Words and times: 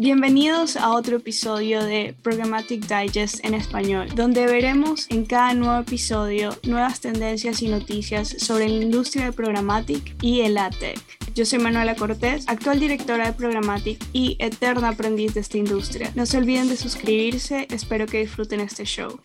Bienvenidos 0.00 0.76
a 0.76 0.92
otro 0.92 1.16
episodio 1.16 1.82
de 1.82 2.14
Programmatic 2.22 2.86
Digest 2.86 3.44
en 3.44 3.52
español, 3.52 4.06
donde 4.14 4.46
veremos 4.46 5.08
en 5.10 5.24
cada 5.24 5.54
nuevo 5.54 5.80
episodio 5.80 6.56
nuevas 6.62 7.00
tendencias 7.00 7.62
y 7.62 7.68
noticias 7.68 8.28
sobre 8.28 8.68
la 8.68 8.76
industria 8.84 9.24
de 9.24 9.32
Programmatic 9.32 10.14
y 10.22 10.42
el 10.42 10.56
ATEC. 10.56 11.00
Yo 11.34 11.44
soy 11.44 11.58
Manuela 11.58 11.96
Cortés, 11.96 12.44
actual 12.46 12.78
directora 12.78 13.26
de 13.26 13.32
Programmatic 13.32 13.98
y 14.12 14.36
eterna 14.38 14.90
aprendiz 14.90 15.34
de 15.34 15.40
esta 15.40 15.58
industria. 15.58 16.12
No 16.14 16.26
se 16.26 16.38
olviden 16.38 16.68
de 16.68 16.76
suscribirse, 16.76 17.66
espero 17.68 18.06
que 18.06 18.20
disfruten 18.20 18.60
este 18.60 18.84
show. 18.84 19.18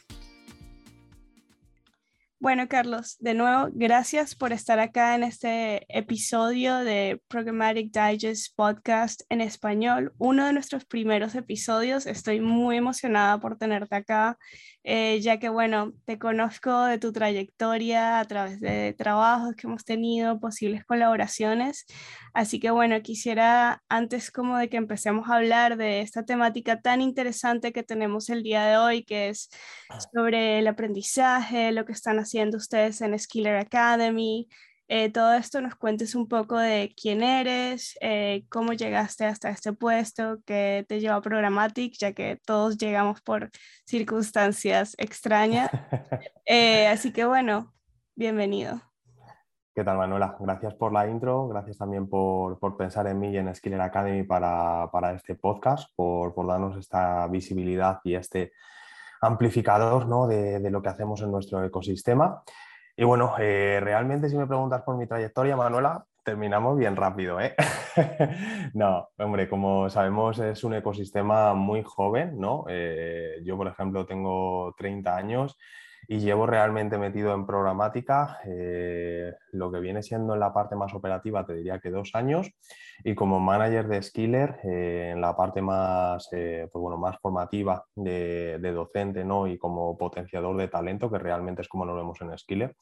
Bueno, 2.44 2.68
Carlos, 2.68 3.16
de 3.22 3.36
nuevo, 3.36 3.70
gracias 3.72 4.36
por 4.36 4.52
estar 4.52 4.78
acá 4.78 5.16
en 5.16 5.24
este 5.24 5.86
episodio 5.88 6.76
de 6.80 7.22
Programmatic 7.30 7.90
Digest 7.94 8.54
Podcast 8.58 9.22
en 9.30 9.40
español, 9.40 10.12
uno 10.18 10.46
de 10.46 10.52
nuestros 10.52 10.84
primeros 10.84 11.36
episodios. 11.36 12.06
Estoy 12.06 12.42
muy 12.42 12.76
emocionada 12.76 13.40
por 13.40 13.58
tenerte 13.58 13.96
acá, 13.96 14.38
eh, 14.84 15.22
ya 15.22 15.40
que, 15.40 15.50
bueno, 15.50 15.94
te 16.06 16.20
conozco 16.20 16.84
de 16.84 16.98
tu 16.98 17.14
trayectoria 17.14 18.20
a 18.20 18.26
través 18.26 18.60
de 18.60 18.94
trabajos 18.94 19.56
que 19.56 19.68
hemos 19.68 19.86
tenido, 19.86 20.40
posibles 20.40 20.84
colaboraciones. 20.86 21.86
Así 22.34 22.60
que, 22.60 22.72
bueno, 22.72 23.02
quisiera, 23.02 23.82
antes 23.88 24.32
como 24.32 24.58
de 24.58 24.70
que 24.70 24.78
empecemos 24.78 25.30
a 25.30 25.36
hablar 25.36 25.78
de 25.78 26.02
esta 26.02 26.24
temática 26.26 26.82
tan 26.82 27.00
interesante 27.02 27.72
que 27.72 27.84
tenemos 27.84 28.30
el 28.30 28.44
día 28.44 28.66
de 28.66 28.78
hoy, 28.78 29.04
que 29.06 29.30
es 29.30 29.50
sobre 30.14 30.60
el 30.60 30.68
aprendizaje, 30.68 31.72
lo 31.72 31.86
que 31.86 31.94
están 31.94 32.20
haciendo 32.20 32.34
haciendo 32.34 32.58
ustedes 32.58 33.02
en 33.02 33.18
Skiller 33.18 33.58
Academy. 33.58 34.48
Eh, 34.90 35.10
todo 35.12 35.34
esto 35.34 35.62
nos 35.62 35.76
cuentes 35.76 36.14
un 36.14 36.28
poco 36.28 36.58
de 36.58 36.94
quién 37.02 37.24
eres, 37.24 37.98
eh, 38.02 38.46
cómo 38.50 38.74
llegaste 38.74 39.26
hasta 39.26 39.50
este 39.50 39.72
puesto, 39.72 40.40
qué 40.46 40.86
te 40.88 41.00
llevó 41.00 41.16
a 41.16 41.22
Programmatic, 41.22 41.96
ya 41.98 42.12
que 42.14 42.40
todos 42.46 42.78
llegamos 42.78 43.22
por 43.22 43.50
circunstancias 43.86 44.96
extrañas. 44.98 45.70
Eh, 46.46 46.88
así 46.88 47.14
que 47.14 47.24
bueno, 47.24 47.74
bienvenido. 48.16 48.82
¿Qué 49.74 49.82
tal, 49.86 49.98
Manuela? 49.98 50.36
Gracias 50.38 50.74
por 50.74 50.92
la 50.92 51.08
intro, 51.08 51.48
gracias 51.48 51.78
también 51.78 52.10
por, 52.10 52.60
por 52.60 52.76
pensar 52.76 53.08
en 53.08 53.18
mí 53.18 53.30
y 53.30 53.38
en 53.38 53.56
Skiller 53.56 53.80
Academy 53.80 54.24
para, 54.24 54.90
para 54.92 55.14
este 55.14 55.36
podcast, 55.36 55.90
por, 55.96 56.34
por, 56.34 56.46
darnos 56.46 56.78
esta 56.78 57.28
visibilidad 57.28 58.02
y 58.04 58.16
este 58.16 58.52
amplificador 59.22 60.06
¿no? 60.06 60.28
de, 60.28 60.60
de, 60.60 60.70
lo 60.70 60.82
que 60.82 60.90
hacemos 60.90 61.22
en 61.22 61.32
nuestro 61.32 61.64
ecosistema. 61.64 62.44
Y 62.96 63.04
bueno, 63.04 63.34
eh, 63.40 63.80
realmente 63.82 64.30
si 64.30 64.38
me 64.38 64.46
preguntas 64.46 64.84
por 64.84 64.98
mi 64.98 65.08
trayectoria, 65.08 65.56
Manuela, 65.56 66.06
terminamos 66.24 66.78
bien 66.78 66.96
rápido. 66.96 67.40
¿eh? 67.40 67.56
no, 68.74 69.10
hombre, 69.18 69.50
como 69.50 69.90
sabemos 69.90 70.38
es 70.40 70.64
un 70.64 70.76
ecosistema 70.76 71.56
muy 71.56 71.84
joven, 71.84 72.40
¿no? 72.40 72.66
Eh, 72.70 73.42
yo, 73.44 73.58
por 73.58 73.68
ejemplo, 73.68 74.06
tengo 74.06 74.76
30 74.78 75.16
años 75.16 75.58
y 76.08 76.20
llevo 76.20 76.46
realmente 76.46 76.98
metido 76.98 77.34
en 77.34 77.46
programática 77.46 78.40
eh, 78.46 79.34
lo 79.52 79.72
que 79.72 79.80
viene 79.80 80.04
siendo 80.04 80.34
en 80.34 80.40
la 80.40 80.54
parte 80.54 80.76
más 80.76 80.94
operativa, 80.94 81.46
te 81.46 81.54
diría 81.54 81.80
que 81.80 81.90
dos 81.90 82.12
años, 82.14 82.52
y 83.04 83.16
como 83.16 83.40
manager 83.40 83.88
de 83.88 84.02
Skiller 84.02 84.60
eh, 84.64 85.12
en 85.14 85.22
la 85.22 85.36
parte 85.36 85.62
más, 85.62 86.28
eh, 86.32 86.68
pues 86.72 86.82
bueno, 86.82 86.98
más 86.98 87.18
formativa 87.20 87.86
de, 87.96 88.60
de, 88.60 88.72
docente 88.72 89.24
¿no? 89.24 89.48
y 89.48 89.58
como 89.58 89.98
potenciador 89.98 90.58
de 90.58 90.68
talento, 90.68 91.10
que 91.10 91.20
realmente 91.20 91.62
es 91.62 91.68
como 91.68 91.86
nos 91.86 91.96
vemos 91.96 92.20
en 92.22 92.38
Skiller, 92.38 92.76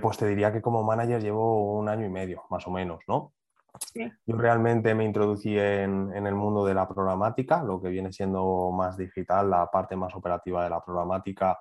pues 0.00 0.18
te 0.18 0.26
diría 0.26 0.52
que 0.52 0.60
como 0.60 0.82
manager 0.82 1.22
llevo 1.22 1.78
un 1.78 1.88
año 1.88 2.04
y 2.04 2.10
medio, 2.10 2.42
más 2.50 2.66
o 2.66 2.70
menos, 2.70 3.00
¿no? 3.08 3.32
Sí. 3.92 4.10
Yo 4.26 4.36
realmente 4.36 4.94
me 4.94 5.04
introducí 5.04 5.56
en, 5.56 6.12
en, 6.12 6.26
el 6.26 6.34
mundo 6.34 6.66
de 6.66 6.74
la 6.74 6.88
programática, 6.88 7.62
lo 7.62 7.80
que 7.80 7.88
viene 7.88 8.12
siendo 8.12 8.70
más 8.72 8.96
digital, 8.96 9.48
la 9.48 9.70
parte 9.70 9.94
más 9.94 10.14
operativa 10.14 10.64
de 10.64 10.70
la 10.70 10.84
programática 10.84 11.58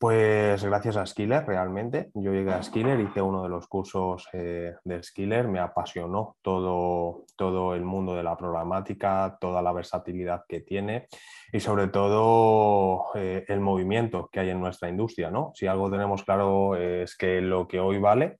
pues 0.00 0.64
gracias 0.64 0.96
a 0.96 1.04
Skiller, 1.04 1.44
realmente. 1.46 2.10
Yo 2.14 2.32
llegué 2.32 2.54
a 2.54 2.62
Skiller, 2.62 2.98
hice 3.00 3.20
uno 3.20 3.42
de 3.42 3.50
los 3.50 3.66
cursos 3.66 4.26
eh, 4.32 4.74
de 4.82 5.02
Skiller, 5.02 5.46
me 5.46 5.60
apasionó 5.60 6.36
todo, 6.40 7.26
todo 7.36 7.74
el 7.74 7.84
mundo 7.84 8.14
de 8.14 8.22
la 8.22 8.34
programática, 8.34 9.36
toda 9.38 9.60
la 9.60 9.74
versatilidad 9.74 10.44
que 10.48 10.62
tiene 10.62 11.06
y 11.52 11.60
sobre 11.60 11.88
todo 11.88 13.08
eh, 13.14 13.44
el 13.46 13.60
movimiento 13.60 14.30
que 14.32 14.40
hay 14.40 14.48
en 14.48 14.60
nuestra 14.60 14.88
industria. 14.88 15.30
¿no? 15.30 15.52
Si 15.54 15.66
algo 15.66 15.90
tenemos 15.90 16.24
claro 16.24 16.76
es 16.76 17.14
que 17.14 17.42
lo 17.42 17.68
que 17.68 17.78
hoy 17.78 17.98
vale, 17.98 18.38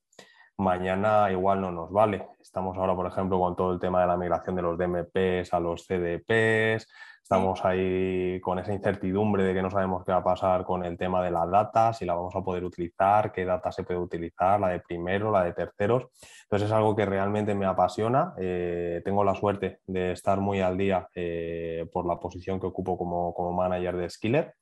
mañana 0.60 1.30
igual 1.30 1.60
no 1.60 1.70
nos 1.70 1.90
vale. 1.90 2.26
Estamos 2.40 2.76
ahora, 2.76 2.94
por 2.94 3.06
ejemplo, 3.06 3.38
con 3.38 3.56
todo 3.56 3.72
el 3.72 3.80
tema 3.80 4.00
de 4.00 4.06
la 4.06 4.16
migración 4.16 4.54
de 4.56 4.62
los 4.62 4.78
DMPs 4.78 5.52
a 5.52 5.60
los 5.60 5.86
CDPs, 5.86 6.86
Estamos 7.30 7.64
ahí 7.64 8.40
con 8.40 8.58
esa 8.58 8.72
incertidumbre 8.72 9.44
de 9.44 9.54
que 9.54 9.62
no 9.62 9.70
sabemos 9.70 10.04
qué 10.04 10.10
va 10.10 10.18
a 10.18 10.24
pasar 10.24 10.64
con 10.64 10.84
el 10.84 10.98
tema 10.98 11.22
de 11.22 11.30
las 11.30 11.48
data, 11.48 11.92
si 11.92 12.04
la 12.04 12.14
vamos 12.14 12.34
a 12.34 12.42
poder 12.42 12.64
utilizar, 12.64 13.30
qué 13.30 13.44
data 13.44 13.70
se 13.70 13.84
puede 13.84 14.00
utilizar, 14.00 14.58
la 14.58 14.70
de 14.70 14.80
primero, 14.80 15.30
la 15.30 15.44
de 15.44 15.52
terceros. 15.52 16.08
Entonces 16.42 16.66
es 16.66 16.72
algo 16.72 16.96
que 16.96 17.06
realmente 17.06 17.54
me 17.54 17.66
apasiona. 17.66 18.34
Eh, 18.36 19.00
tengo 19.04 19.22
la 19.22 19.36
suerte 19.36 19.78
de 19.86 20.10
estar 20.10 20.40
muy 20.40 20.60
al 20.60 20.76
día 20.76 21.08
eh, 21.14 21.88
por 21.92 22.04
la 22.04 22.18
posición 22.18 22.58
que 22.58 22.66
ocupo 22.66 22.98
como, 22.98 23.32
como 23.32 23.52
manager 23.52 23.96
de 23.96 24.10
Skiller. 24.10 24.54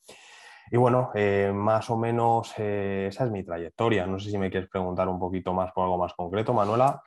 Y 0.71 0.77
bueno, 0.77 1.11
eh, 1.15 1.51
más 1.55 1.91
o 1.91 1.97
menos 1.97 2.53
esa 2.59 3.25
es 3.25 3.31
mi 3.31 3.43
trayectoria. 3.43 4.07
No 4.07 4.19
sé 4.19 4.31
si 4.31 4.39
me 4.39 4.51
quieres 4.51 4.69
preguntar 4.69 5.09
un 5.09 5.19
poquito 5.19 5.53
más 5.53 5.73
por 5.73 5.85
algo 5.85 5.99
más 5.99 6.15
concreto, 6.15 6.53
Manuela. 6.53 7.03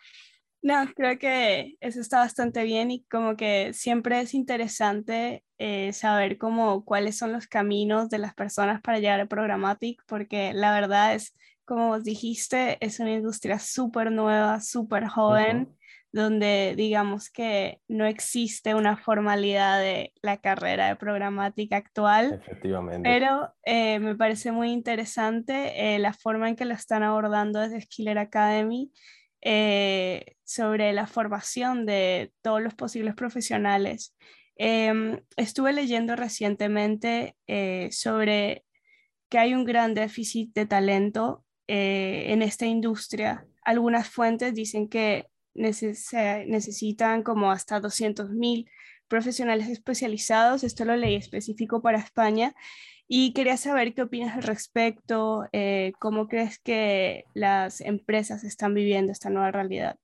No, 0.63 0.75
creo 0.95 1.17
que 1.17 1.75
eso 1.79 1.99
está 2.01 2.19
bastante 2.19 2.63
bien 2.63 2.91
y 2.91 3.03
como 3.05 3.35
que 3.35 3.73
siempre 3.73 4.21
es 4.21 4.35
interesante 4.35 5.43
eh, 5.57 5.91
saber 5.91 6.37
cómo, 6.37 6.85
cuáles 6.85 7.17
son 7.17 7.31
los 7.31 7.47
caminos 7.47 8.09
de 8.09 8.19
las 8.19 8.35
personas 8.35 8.79
para 8.79 8.99
llegar 8.99 9.19
a 9.19 9.25
Programmatic, 9.25 10.03
porque 10.05 10.53
la 10.53 10.71
verdad 10.71 11.15
es, 11.15 11.35
como 11.65 11.87
vos 11.87 12.03
dijiste, 12.03 12.77
es 12.79 12.99
una 12.99 13.13
industria 13.13 13.57
súper 13.57 14.11
nueva, 14.11 14.61
súper 14.61 15.07
joven, 15.07 15.57
uh 15.57 15.65
-huh. 15.65 15.77
Donde 16.11 16.73
digamos 16.75 17.29
que 17.29 17.79
no 17.87 18.05
existe 18.05 18.75
una 18.75 18.97
formalidad 18.97 19.79
de 19.79 20.13
la 20.21 20.37
carrera 20.37 20.87
de 20.87 20.95
Programmatic 20.95 21.71
actual. 21.73 22.41
Efectivamente. 22.45 23.09
Pero 23.09 23.53
eh, 23.63 23.99
me 23.99 24.15
parece 24.15 24.51
muy 24.51 24.71
interesante 24.71 25.95
eh, 25.95 25.99
la 25.99 26.13
forma 26.13 26.49
en 26.49 26.55
que 26.55 26.65
lo 26.65 26.73
están 26.73 27.03
abordando 27.03 27.59
desde 27.59 27.81
Skiller 27.81 28.17
Academy 28.17 28.91
eh, 29.43 30.35
sobre 30.43 30.93
la 30.93 31.07
formación 31.07 31.87
de 31.87 32.31
todos 32.43 32.61
los 32.61 32.75
posibles 32.75 33.15
profesionales. 33.15 34.15
Eh, 34.55 35.19
estuve 35.35 35.73
leyendo 35.73 36.15
recientemente 36.15 37.35
eh, 37.47 37.89
sobre 37.91 38.63
que 39.29 39.39
hay 39.39 39.55
un 39.55 39.65
gran 39.65 39.95
déficit 39.95 40.53
de 40.53 40.67
talento 40.67 41.43
en 41.73 42.41
esta 42.41 42.65
industria. 42.65 43.45
Algunas 43.63 44.09
fuentes 44.09 44.53
dicen 44.53 44.89
que 44.89 45.27
neces 45.53 46.09
necesitan 46.47 47.23
como 47.23 47.51
hasta 47.51 47.81
200.000 47.81 48.67
profesionales 49.07 49.67
especializados. 49.67 50.63
Esto 50.63 50.85
lo 50.85 50.95
leí 50.95 51.15
específico 51.15 51.81
para 51.81 51.99
España 51.99 52.55
y 53.13 53.33
quería 53.33 53.57
saber 53.57 53.93
qué 53.93 54.03
opinas 54.03 54.37
al 54.37 54.43
respecto, 54.43 55.45
eh, 55.51 55.91
cómo 55.99 56.29
crees 56.29 56.59
que 56.59 57.25
las 57.33 57.81
empresas 57.81 58.45
están 58.45 58.73
viviendo 58.73 59.11
esta 59.11 59.29
nueva 59.29 59.51
realidad. 59.51 59.97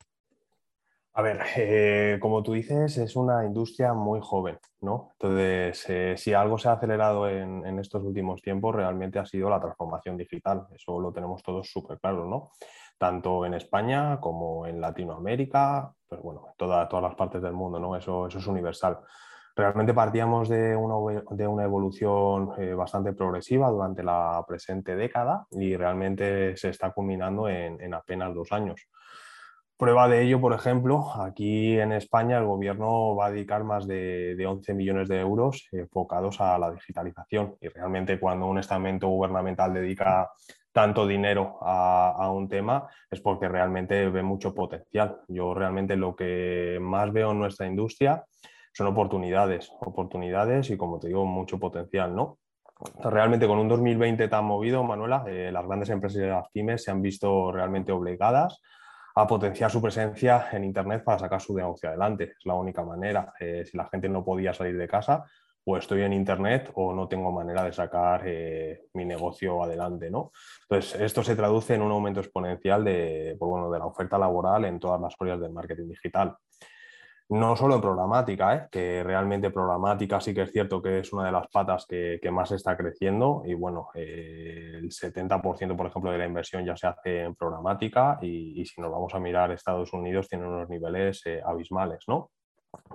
A 1.14 1.22
ver, 1.22 1.40
eh, 1.56 2.20
como 2.22 2.44
tú 2.44 2.52
dices, 2.52 2.98
es 2.98 3.16
una 3.16 3.46
industria 3.46 3.94
muy 3.94 4.20
joven, 4.22 4.60
¿no? 4.82 5.14
Entonces, 5.14 5.86
eh, 5.88 6.16
si 6.18 6.34
algo 6.34 6.58
se 6.60 6.68
ha 6.68 6.74
acelerado 6.74 7.30
en, 7.30 7.66
en, 7.66 7.80
estos 7.80 8.04
últimos 8.04 8.42
tiempos, 8.42 8.76
realmente 8.76 9.18
ha 9.20 9.26
sido 9.26 9.50
la 9.50 9.62
transformación 9.62 10.18
digital. 10.18 10.68
Eso 10.76 11.00
lo 11.00 11.14
tenemos 11.14 11.42
todos 11.42 11.72
súper 11.72 12.00
claro, 12.00 12.26
¿no? 12.28 12.52
Tanto 12.98 13.46
en 13.46 13.54
España 13.54 14.20
como 14.20 14.66
en 14.66 14.82
Latinoamérica, 14.82 15.94
pues 16.08 16.22
bueno, 16.22 16.48
toda, 16.58 16.88
todas 16.88 17.04
las 17.04 17.16
partes 17.16 17.42
del 17.42 17.54
mundo, 17.54 17.80
¿no? 17.80 17.96
Eso, 17.96 18.28
eso 18.28 18.40
es 18.40 18.48
universal. 18.48 19.00
Realmente 19.58 19.94
partíamos 19.94 20.50
de 20.50 20.76
una, 20.76 21.24
de 21.32 21.48
una 21.48 21.64
evolución 21.64 22.52
eh, 22.60 22.76
bastante 22.76 23.14
progresiva 23.14 23.70
durante 23.70 24.04
la 24.04 24.46
presente 24.48 24.96
década 24.96 25.48
y 25.50 25.76
realmente 25.76 26.56
se 26.58 26.70
está 26.70 26.92
culminando 26.92 27.50
en, 27.50 27.82
en, 27.82 27.96
apenas 27.96 28.36
dos 28.36 28.52
años. 28.52 28.88
Prueba 29.76 30.08
de 30.08 30.22
ello, 30.24 30.40
por 30.40 30.54
ejemplo, 30.54 31.12
aquí 31.22 31.80
en 31.80 31.92
España 31.92 32.38
el 32.38 32.46
gobierno 32.46 33.16
va 33.16 33.28
a 33.28 33.32
dedicar 33.32 33.64
más 33.64 33.88
de, 33.88 34.36
de 34.36 34.46
11 34.46 34.76
millones 34.76 35.08
de 35.08 35.22
euros 35.22 35.68
enfocados 35.72 36.40
a 36.40 36.60
la 36.60 36.70
digitalización 36.72 37.56
y 37.60 37.68
realmente 37.70 38.20
cuando 38.20 38.46
un 38.46 38.60
estamento 38.60 39.08
gubernamental 39.08 39.74
dedica 39.74 40.30
tanto 40.78 41.08
dinero 41.08 41.58
a, 41.62 42.30
un 42.30 42.48
tema 42.48 42.88
es 43.10 43.20
porque 43.20 43.50
realmente 43.50 44.12
ve 44.12 44.22
mucho 44.22 44.54
potencial. 44.54 45.22
Yo 45.28 45.56
realmente 45.56 45.96
lo 45.96 46.16
que 46.16 46.78
más 46.80 47.12
veo 47.12 47.32
en 47.32 47.40
nuestra 47.40 47.66
industria 47.66 48.24
son 48.74 48.86
oportunidades, 48.86 49.72
oportunidades 49.80 50.70
y 50.70 50.78
como 50.78 51.00
te 51.00 51.08
digo, 51.08 51.26
mucho 51.26 51.58
potencial, 51.58 52.16
¿no? 52.16 52.38
Realmente 53.04 53.48
con 53.48 53.58
un 53.58 53.68
2020 53.68 54.28
tan 54.28 54.46
movido, 54.46 54.84
Manuela, 54.84 55.24
eh, 55.26 55.50
las 55.52 55.66
grandes 55.66 55.90
empresas 55.90 56.22
y 56.22 56.28
las 56.28 56.48
pymes 56.52 56.84
se 56.84 56.92
han 56.92 57.02
visto 57.02 57.52
realmente 57.52 57.92
obligadas 57.92 58.62
a 59.16 59.26
potenciar 59.26 59.72
su 59.72 59.82
presencia 59.82 60.50
en 60.52 60.64
Internet 60.64 61.04
para 61.04 61.18
sacar 61.18 61.42
su 61.42 61.56
negocio 61.56 61.90
adelante. 61.90 62.36
Es 62.38 62.46
la 62.46 62.54
única 62.54 62.84
manera. 62.84 63.34
Eh, 63.40 63.66
si 63.66 63.76
la 63.76 63.90
gente 63.90 64.10
no 64.10 64.24
podía 64.24 64.54
salir 64.54 64.78
de 64.78 64.88
casa, 64.88 65.26
o 65.70 65.76
estoy 65.76 66.02
en 66.02 66.14
Internet 66.14 66.72
o 66.76 66.94
no 66.94 67.10
tengo 67.10 67.30
manera 67.30 67.62
de 67.62 67.74
sacar 67.74 68.22
eh, 68.26 68.86
mi 68.94 69.04
negocio 69.04 69.62
adelante. 69.62 70.10
¿no? 70.10 70.32
Entonces, 70.62 71.02
esto 71.02 71.22
se 71.24 71.36
traduce 71.36 71.76
en 71.76 71.82
un 71.82 71.92
aumento 71.92 72.22
exponencial 72.22 72.86
de, 72.86 73.36
pues 73.38 73.50
bueno, 73.50 73.70
de 73.70 73.78
la 73.78 73.86
oferta 73.86 74.18
laboral 74.18 74.64
en 74.64 74.80
todas 74.80 75.02
las 75.02 75.14
áreas 75.20 75.42
del 75.42 75.52
marketing 75.52 75.90
digital. 75.90 76.38
No 77.30 77.58
solo 77.58 77.76
en 77.76 77.82
programática, 77.82 78.56
¿eh? 78.56 78.68
que 78.72 79.04
realmente 79.04 79.52
programática 79.52 80.22
sí 80.22 80.34
que 80.34 80.44
es 80.44 80.54
cierto 80.54 80.82
que 80.82 81.00
es 81.00 81.12
una 81.12 81.26
de 81.26 81.34
las 81.34 81.48
patas 81.50 81.86
que, 81.86 82.22
más 82.32 82.54
está 82.54 82.78
creciendo 82.78 83.44
y 83.46 83.54
bueno, 83.54 83.90
eh, 83.94 84.76
el 84.76 84.90
70% 84.90 85.76
por 85.76 85.88
ejemplo 85.88 86.12
de 86.12 86.18
la 86.18 86.26
inversión 86.26 86.66
ya 86.66 86.78
se 86.78 86.88
hace 86.88 87.24
en 87.24 87.36
programática 87.36 88.20
y, 88.22 88.64
si 88.66 88.80
nos 88.80 88.90
vamos 88.90 89.14
a 89.14 89.20
mirar 89.20 89.52
Estados 89.52 89.92
Unidos 89.92 90.30
tiene 90.30 90.48
unos 90.48 90.70
niveles 90.70 91.22
abismales, 91.46 92.06
¿no? 92.08 92.32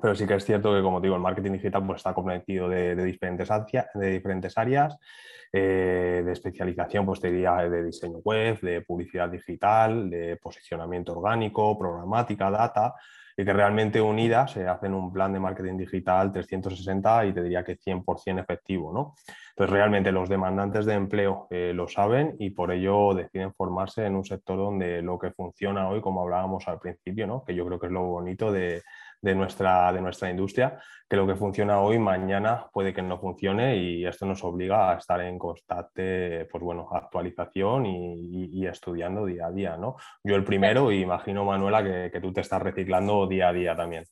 Pero 0.01 0.15
sí 0.15 0.27
que 0.27 0.35
es 0.35 0.45
cierto 0.45 0.75
que, 0.75 0.83
como 0.83 1.01
digo, 1.01 1.15
el 1.15 1.23
marketing 1.23 1.53
digital 1.53 1.87
pues, 1.87 1.99
está 1.99 2.13
comprometido 2.13 2.69
de, 2.69 2.97
diferentes, 2.97 3.49
de 3.95 4.11
diferentes 4.11 4.59
áreas, 4.59 4.99
eh, 5.53 6.23
de 6.25 6.33
especialización, 6.33 7.07
pues 7.07 7.21
diría 7.21 7.57
de 7.69 7.85
diseño 7.85 8.19
web, 8.19 8.61
de 8.61 8.81
publicidad 8.81 9.29
digital, 9.29 10.11
de 10.11 10.37
posicionamiento 10.37 11.13
orgánico, 11.13 11.79
programática, 11.79 12.51
data, 12.51 12.95
y 13.37 13.45
que 13.45 13.53
realmente 13.53 14.01
unidas 14.01 14.53
se 14.53 14.67
hacen 14.67 14.95
un 14.95 15.13
plan 15.13 15.33
de 15.33 15.41
marketing 15.41 15.79
digital 15.79 16.33
360 16.33 17.27
y 17.27 17.33
te 17.33 17.43
diría 17.43 17.65
que 17.65 17.79
100% 17.79 18.41
efectivo. 18.41 18.93
¿no? 18.93 19.15
Entonces, 19.51 19.73
realmente 19.73 20.13
los 20.13 20.29
demandantes 20.29 20.85
de 20.85 20.95
empleo 20.95 21.47
eh, 21.51 21.73
lo 21.75 21.89
saben 21.89 22.37
y 22.39 22.51
por 22.51 22.73
ello 22.73 23.15
deciden 23.15 23.55
formarse 23.55 24.05
en 24.07 24.17
un 24.17 24.25
sector 24.25 24.57
donde 24.57 25.01
lo 25.03 25.19
que 25.19 25.31
funciona 25.31 25.89
hoy, 25.89 26.01
como 26.01 26.23
hablábamos 26.23 26.67
al 26.69 26.79
principio, 26.79 27.27
¿no? 27.27 27.45
que 27.45 27.55
yo 27.55 27.67
creo 27.67 27.79
que 27.79 27.87
es 27.87 27.93
lo 27.93 28.05
bonito 28.05 28.53
de, 28.53 28.83
de 29.23 29.35
nuestra, 29.35 29.93
de 29.93 30.01
nuestra 30.01 30.29
industria, 30.29 30.79
que 31.09 31.17
lo 31.17 31.27
que 31.27 31.37
funciona 31.37 31.81
hoy, 31.81 31.99
mañana 31.99 32.67
puede 32.73 32.93
que 32.93 33.03
no 33.03 33.19
funcione 33.19 33.77
y 33.77 34.05
esto 34.05 34.27
nos 34.27 34.43
obliga 34.43 34.91
a 34.91 34.99
estar 34.99 35.21
en 35.21 35.39
constante 35.39 36.47
pues 36.51 36.63
bueno, 36.63 36.89
actualización 36.93 37.87
y, 37.87 38.67
estudiando 38.67 39.25
día 39.25 39.47
a 39.47 39.53
día. 39.53 39.77
¿no? 39.77 39.97
Yo 40.25 40.37
el 40.37 40.45
primero 40.45 40.91
y 40.93 41.01
imagino, 41.01 41.45
Manuela, 41.45 41.83
que, 41.83 42.11
que 42.13 42.21
tú 42.21 42.33
te 42.33 42.41
estás 42.41 42.61
reciclando 42.61 43.27
día 43.27 43.49
a 43.49 43.53
día 43.53 43.77
también. 43.77 44.05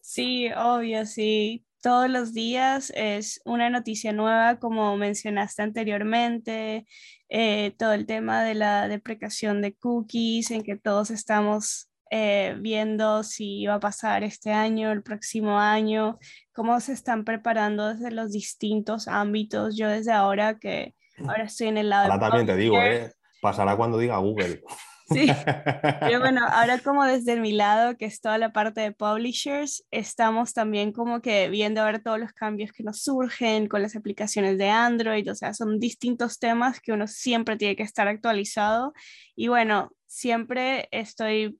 Sí, 0.00 0.50
obvio, 0.52 1.06
sí. 1.06 1.64
Todos 1.82 2.08
los 2.08 2.32
días 2.32 2.90
es 2.94 3.42
una 3.44 3.68
noticia 3.68 4.12
nueva, 4.12 4.58
como 4.58 4.96
mencionaste 4.96 5.60
anteriormente, 5.60 6.86
eh, 7.28 7.74
todo 7.78 7.92
el 7.92 8.06
tema 8.06 8.42
de 8.42 8.54
la 8.54 8.88
deprecación 8.88 9.60
de 9.60 9.74
cookies, 9.74 10.50
en 10.50 10.62
que 10.62 10.76
todos 10.76 11.10
estamos 11.10 11.90
eh, 12.10 12.56
viendo 12.58 13.22
si 13.22 13.66
va 13.66 13.74
a 13.74 13.80
pasar 13.80 14.24
este 14.24 14.52
año, 14.52 14.92
el 14.92 15.02
próximo 15.02 15.58
año, 15.58 16.18
cómo 16.52 16.78
se 16.80 16.92
están 16.92 17.24
preparando 17.24 17.94
desde 17.94 18.10
los 18.10 18.32
distintos 18.32 19.08
ámbitos. 19.08 19.76
Yo 19.76 19.88
desde 19.88 20.12
ahora 20.12 20.58
que 20.58 20.94
ahora 21.26 21.44
estoy 21.44 21.68
en 21.68 21.78
el 21.78 21.90
lado... 21.90 22.12
Ahora 22.12 22.28
también 22.28 22.46
te 22.46 22.56
digo, 22.56 22.80
¿eh? 22.80 23.12
pasará 23.40 23.76
cuando 23.76 23.98
diga 23.98 24.18
Google. 24.18 24.62
Sí, 25.06 25.26
pero 26.00 26.18
bueno, 26.18 26.40
ahora 26.50 26.78
como 26.78 27.04
desde 27.04 27.38
mi 27.38 27.52
lado, 27.52 27.98
que 27.98 28.06
es 28.06 28.22
toda 28.22 28.38
la 28.38 28.54
parte 28.54 28.80
de 28.80 28.92
publishers, 28.92 29.84
estamos 29.90 30.54
también 30.54 30.92
como 30.92 31.20
que 31.20 31.50
viendo 31.50 31.82
a 31.82 31.84
ver 31.84 32.02
todos 32.02 32.18
los 32.18 32.32
cambios 32.32 32.72
que 32.72 32.82
nos 32.82 33.02
surgen 33.02 33.68
con 33.68 33.82
las 33.82 33.96
aplicaciones 33.96 34.56
de 34.56 34.70
Android, 34.70 35.30
o 35.30 35.34
sea, 35.34 35.52
son 35.52 35.78
distintos 35.78 36.38
temas 36.38 36.80
que 36.80 36.92
uno 36.92 37.06
siempre 37.06 37.58
tiene 37.58 37.76
que 37.76 37.82
estar 37.82 38.08
actualizado. 38.08 38.94
Y 39.36 39.48
bueno, 39.48 39.90
siempre 40.06 40.88
estoy 40.90 41.58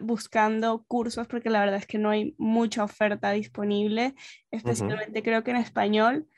buscando 0.00 0.84
cursos 0.86 1.26
porque 1.26 1.50
la 1.50 1.60
verdad 1.60 1.76
es 1.76 1.86
que 1.86 1.98
no 1.98 2.10
hay 2.10 2.34
mucha 2.38 2.84
oferta 2.84 3.30
disponible, 3.32 4.14
especialmente 4.50 5.22
creo 5.22 5.42
que 5.42 5.50
en 5.50 5.56
español, 5.56 6.28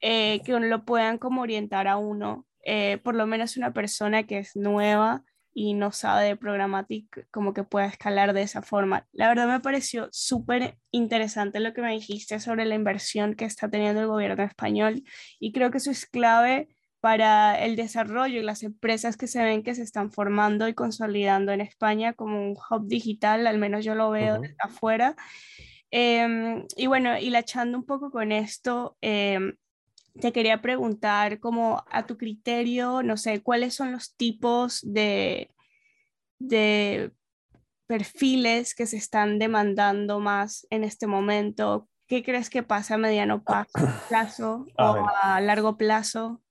eh, 0.00 0.40
que 0.44 0.58
lo 0.58 0.84
puedan 0.84 1.18
como 1.18 1.42
orientar 1.42 1.88
a 1.88 1.96
uno, 1.96 2.46
eh, 2.64 2.98
por 2.98 3.14
lo 3.14 3.26
menos 3.26 3.56
una 3.56 3.72
persona 3.72 4.24
que 4.24 4.38
es 4.38 4.56
nueva 4.56 5.24
y 5.52 5.74
no 5.74 5.90
sabe 5.90 6.26
de 6.26 6.36
programática, 6.36 7.26
como 7.32 7.52
que 7.52 7.64
pueda 7.64 7.86
escalar 7.86 8.32
de 8.32 8.42
esa 8.42 8.62
forma. 8.62 9.08
La 9.10 9.28
verdad 9.28 9.48
me 9.48 9.58
pareció 9.58 10.08
súper 10.12 10.78
interesante 10.92 11.58
lo 11.58 11.74
que 11.74 11.82
me 11.82 11.92
dijiste 11.92 12.38
sobre 12.38 12.64
la 12.64 12.76
inversión 12.76 13.34
que 13.34 13.44
está 13.44 13.68
teniendo 13.68 14.00
el 14.00 14.06
gobierno 14.06 14.44
español 14.44 15.02
y 15.40 15.52
creo 15.52 15.72
que 15.72 15.78
eso 15.78 15.90
es 15.90 16.06
clave 16.06 16.68
para 17.00 17.54
el 17.64 17.76
desarrollo 17.76 18.40
y 18.40 18.42
las 18.42 18.62
empresas 18.62 19.16
que 19.16 19.28
se 19.28 19.42
ven 19.42 19.62
que 19.62 19.74
se 19.74 19.82
están 19.82 20.10
formando 20.10 20.66
y 20.68 20.74
consolidando 20.74 21.52
en 21.52 21.60
España 21.60 22.12
como 22.12 22.40
un 22.40 22.56
hub 22.56 22.86
digital, 22.88 23.46
al 23.46 23.58
menos 23.58 23.84
yo 23.84 23.94
lo 23.94 24.10
veo 24.10 24.40
desde 24.40 24.56
afuera. 24.58 25.14
Em, 25.90 26.66
y 26.76 26.86
bueno, 26.86 27.18
y 27.18 27.30
la 27.30 27.40
echando 27.40 27.78
un 27.78 27.84
poco 27.84 28.10
con 28.10 28.32
esto, 28.32 28.96
em, 29.00 29.56
te 30.20 30.32
quería 30.32 30.60
preguntar 30.60 31.38
como 31.38 31.84
a 31.90 32.06
tu 32.06 32.16
criterio, 32.16 33.02
no 33.02 33.16
sé, 33.16 33.42
cuáles 33.42 33.74
son 33.74 33.92
los 33.92 34.16
tipos 34.16 34.80
de, 34.82 35.50
de 36.38 37.12
perfiles 37.86 38.74
que 38.74 38.86
se 38.86 38.96
están 38.96 39.38
demandando 39.38 40.18
más 40.20 40.66
en 40.70 40.84
este 40.84 41.06
momento. 41.06 41.88
¿Qué 42.06 42.24
crees 42.24 42.50
que 42.50 42.62
pasa 42.62 42.94
a 42.94 42.98
mediano 42.98 43.44
plazo 44.08 44.66
o 44.76 45.08
a 45.22 45.40
largo 45.40 45.76
plazo? 45.76 46.42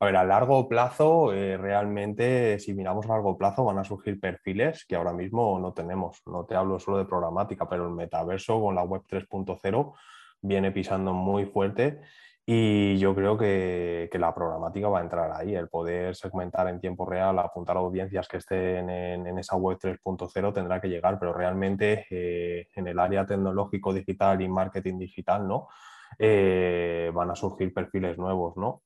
A 0.00 0.06
ver, 0.06 0.16
a 0.16 0.24
largo 0.24 0.68
plazo, 0.68 1.32
eh, 1.32 1.56
realmente, 1.56 2.60
si 2.60 2.72
miramos 2.72 3.06
a 3.06 3.14
largo 3.14 3.36
plazo, 3.36 3.64
van 3.64 3.78
a 3.78 3.84
surgir 3.84 4.20
perfiles 4.20 4.84
que 4.86 4.94
ahora 4.94 5.12
mismo 5.12 5.58
no 5.58 5.72
tenemos. 5.72 6.22
No 6.26 6.44
te 6.44 6.54
hablo 6.54 6.78
solo 6.78 6.98
de 6.98 7.04
programática, 7.04 7.68
pero 7.68 7.86
el 7.86 7.94
metaverso 7.94 8.60
con 8.60 8.76
la 8.76 8.84
web 8.84 9.02
3.0 9.08 9.94
viene 10.40 10.70
pisando 10.70 11.12
muy 11.12 11.46
fuerte 11.46 12.00
y 12.46 12.96
yo 12.98 13.14
creo 13.14 13.36
que, 13.36 14.08
la 14.14 14.34
programática 14.34 14.88
va 14.88 15.00
a 15.00 15.02
entrar 15.02 15.32
ahí. 15.32 15.54
El 15.54 15.68
poder 15.68 16.16
segmentar 16.16 16.68
en 16.68 16.80
tiempo 16.80 17.04
real, 17.04 17.38
apuntar 17.38 17.76
a 17.76 17.80
audiencias 17.80 18.26
que 18.26 18.38
estén 18.38 18.88
en, 18.88 19.38
esa 19.38 19.56
web 19.56 19.78
3.0 19.78 20.54
tendrá 20.54 20.80
que 20.80 20.88
llegar, 20.88 21.18
pero 21.18 21.34
realmente 21.34 22.06
eh, 22.08 22.68
en 22.74 22.86
el 22.86 22.98
área 22.98 23.26
tecnológico 23.26 23.92
digital 23.92 24.40
y 24.40 24.48
marketing 24.48 24.98
digital, 24.98 25.46
¿no? 25.46 25.68
Eh, 26.18 27.10
van 27.12 27.30
a 27.30 27.34
surgir 27.34 27.74
perfiles 27.74 28.16
nuevos, 28.16 28.56
¿no? 28.56 28.82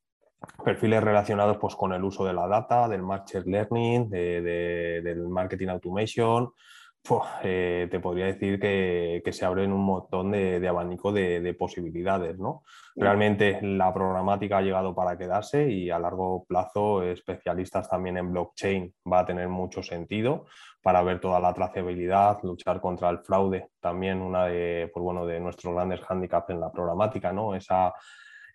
Perfiles 0.65 1.03
relacionados 1.03 1.57
pues, 1.59 1.75
con 1.75 1.93
el 1.93 2.05
uso 2.05 2.25
de 2.25 2.33
la 2.33 2.47
data, 2.47 2.89
del 2.89 3.03
machine 3.03 3.45
learning, 3.47 4.09
del 4.11 5.29
marketing 5.29 5.69
automation. 5.69 6.53
Eh, 7.43 7.89
te 7.91 7.99
podría 7.99 8.27
decir 8.27 8.61
que, 8.61 9.23
se 9.33 9.45
abren 9.45 9.73
un 9.73 9.85
montón 9.85 10.31
de, 10.31 10.67
abanico 10.69 11.13
de, 11.13 11.55
posibilidades. 11.59 12.39
¿no? 12.39 12.63
Realmente 12.95 13.59
la 13.63 13.93
programática 13.93 14.59
ha 14.59 14.63
llegado 14.63 14.95
para 14.95 15.19
quedarse 15.19 15.69
y 15.69 15.91
a 15.91 15.99
largo 15.99 16.45
plazo 16.45 17.03
especialistas 17.03 17.89
también 17.89 18.19
en 18.19 18.31
blockchain 18.31 18.95
va 19.13 19.21
a 19.21 19.27
tener 19.27 19.49
mucho 19.49 19.83
sentido 19.83 20.47
para 20.81 21.03
ver 21.03 21.21
toda 21.21 21.41
la 21.41 21.53
trazabilidad, 21.53 22.39
luchar 22.43 22.81
contra 22.81 23.11
el 23.11 23.19
fraude, 23.19 23.71
también 23.81 24.21
una 24.21 24.47
de, 24.47 24.91
pues, 24.93 25.03
bueno, 25.03 25.27
de 25.27 25.41
nuestros 25.41 25.75
grandes 25.75 26.01
handicaps 26.09 26.51
en 26.51 26.61
la 26.61 26.71
programática, 26.71 27.33
¿no? 27.33 27.55
esa 27.55 27.93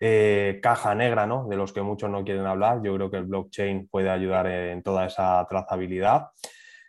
eh, 0.00 0.60
caja 0.62 0.94
negra, 0.94 1.26
¿no? 1.26 1.46
De 1.48 1.56
los 1.56 1.72
que 1.72 1.82
muchos 1.82 2.08
no 2.08 2.24
quieren 2.24 2.46
hablar. 2.46 2.80
Yo 2.82 2.94
creo 2.94 3.10
que 3.10 3.16
el 3.16 3.24
blockchain 3.24 3.88
puede 3.88 4.10
ayudar 4.10 4.46
en 4.46 4.82
toda 4.82 5.06
esa 5.06 5.44
trazabilidad. 5.48 6.28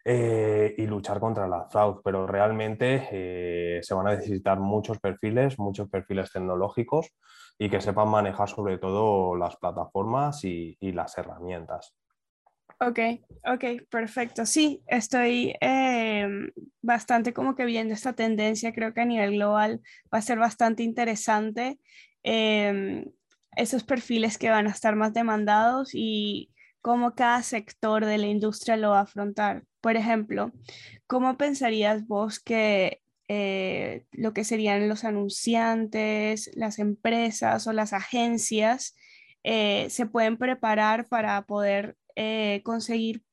Eh, 0.06 0.76
y 0.78 0.88
luchar 0.88 1.20
contra 1.20 1.46
la 1.46 1.68
fraude, 1.70 2.00
pero 2.04 2.26
realmente 2.26 3.10
eh, 3.12 3.80
se 3.84 3.94
van 3.94 4.08
a 4.08 4.16
necesitar 4.16 4.58
muchos 4.58 4.98
perfiles, 4.98 5.60
muchos 5.60 5.90
perfiles 5.90 6.32
tecnológicos 6.32 7.12
y 7.60 7.70
que 7.70 7.82
sepan 7.82 8.08
manejar 8.08 8.48
sobre 8.48 8.78
todo 8.78 9.36
las 9.36 9.58
plataformas 9.58 10.44
y, 10.46 10.78
las 10.80 11.18
herramientas. 11.18 11.94
Ok, 12.80 13.00
ok, 13.46 13.88
perfecto. 13.90 14.46
Sí, 14.46 14.82
estoy 14.88 15.54
bastante 16.82 17.34
como 17.34 17.56
que 17.56 17.66
viendo 17.66 17.94
esta 17.94 18.14
tendencia, 18.14 18.74
creo 18.74 18.94
que 18.94 19.02
a 19.02 19.06
nivel 19.06 19.34
global 19.34 19.82
va 20.12 20.20
a 20.20 20.24
ser 20.24 20.40
bastante 20.40 20.82
interesante 20.82 21.78
Em, 22.24 23.06
esos 23.56 23.84
perfiles 23.84 24.38
que 24.38 24.50
van 24.50 24.68
a 24.68 24.72
estar 24.72 24.96
más 24.96 25.14
demandados 25.14 25.92
y 25.94 26.52
cómo 26.82 27.16
cada 27.16 27.44
sector 27.44 28.06
de 28.06 28.18
la 28.18 28.28
industria 28.28 28.78
lo 28.78 28.92
va 28.92 29.00
a 29.00 29.04
afrontar. 29.04 29.64
Por 29.82 29.96
ejemplo, 29.96 30.52
¿cómo 31.08 31.38
pensarías 31.38 32.08
vos 32.08 32.40
que 32.40 33.02
eh, 33.28 34.06
lo 34.12 34.34
que 34.34 34.44
serían 34.44 34.90
los 34.90 35.04
anunciantes, 35.04 36.50
las 36.56 36.80
empresas 36.80 37.68
o 37.68 37.74
las 37.74 37.94
agencias 37.94 38.96
eh, 39.44 39.88
se 39.90 40.06
pueden 40.06 40.38
preparar 40.38 41.08
para 41.08 41.42
poder 41.46 41.96
eh, 42.16 42.62
conseguir 42.64 43.24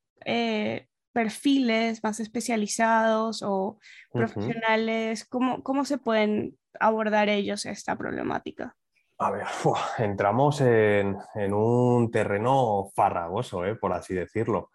perfiles 1.17 2.05
más 2.05 2.21
especializados 2.21 3.43
o 3.43 3.79
profesionales? 4.13 5.25
¿Cómo, 5.25 5.63
¿Cómo 5.63 5.87
se 5.87 5.97
pueden 5.97 6.59
abordar 6.79 7.31
ellos 7.31 7.65
esta 7.65 7.97
problemática? 7.97 8.77
A 9.17 9.31
ver, 9.31 9.47
entramos 9.99 10.61
en, 10.61 11.17
un 11.55 12.11
terreno 12.11 12.91
farragoso, 12.95 13.65
¿eh? 13.65 13.77
por 13.77 13.95
así 13.95 14.13
decirlo. 14.13 14.71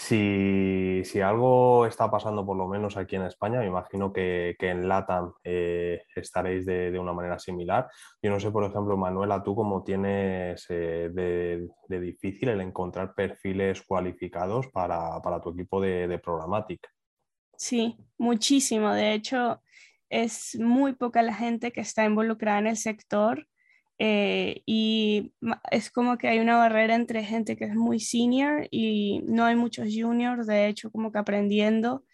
Si, 0.00 1.20
algo 1.20 1.84
está 1.84 2.08
pasando, 2.08 2.46
por 2.46 2.56
lo 2.56 2.68
menos 2.68 2.96
aquí 2.96 3.16
en 3.16 3.22
España, 3.22 3.58
me 3.58 3.66
imagino 3.66 4.12
que, 4.12 4.54
en 4.60 4.88
LATAM 4.88 5.32
eh, 5.42 6.02
estaréis 6.14 6.64
de, 6.64 6.96
una 7.00 7.12
manera 7.12 7.38
similar. 7.40 7.90
Yo 8.22 8.30
no 8.30 8.38
sé, 8.38 8.52
por 8.52 8.64
ejemplo, 8.64 8.96
Manuela, 8.96 9.42
tú 9.42 9.56
cómo 9.56 9.82
tienes 9.82 10.64
eh, 10.68 11.10
de, 11.12 12.00
difícil 12.00 12.48
el 12.48 12.60
encontrar 12.60 13.12
perfiles 13.12 13.82
cualificados 13.82 14.68
para, 14.68 15.20
tu 15.42 15.50
equipo 15.50 15.80
de, 15.80 16.20
Programmatic. 16.22 16.88
Sí, 17.56 17.96
muchísimo. 18.18 18.92
De 18.92 19.14
hecho, 19.14 19.60
es 20.08 20.56
muy 20.60 20.94
poca 20.94 21.22
la 21.22 21.34
gente 21.34 21.72
que 21.72 21.80
está 21.80 22.04
involucrada 22.04 22.60
en 22.60 22.68
el 22.68 22.76
sector 22.76 23.48
eh, 23.98 24.62
y 24.64 25.32
es 25.70 25.90
como 25.90 26.18
que 26.18 26.28
hay 26.28 26.38
una 26.38 26.56
barrera 26.56 26.94
entre 26.94 27.24
gente 27.24 27.56
que 27.56 27.64
es 27.64 27.74
muy 27.74 28.00
senior 28.00 28.68
y 28.70 29.22
no 29.26 29.44
hay 29.44 29.56
muchos 29.56 29.88
juniors, 29.92 30.46
de 30.46 30.68
hecho, 30.68 30.90
como 30.90 31.10
que 31.10 31.18
aprendiendo. 31.18 32.04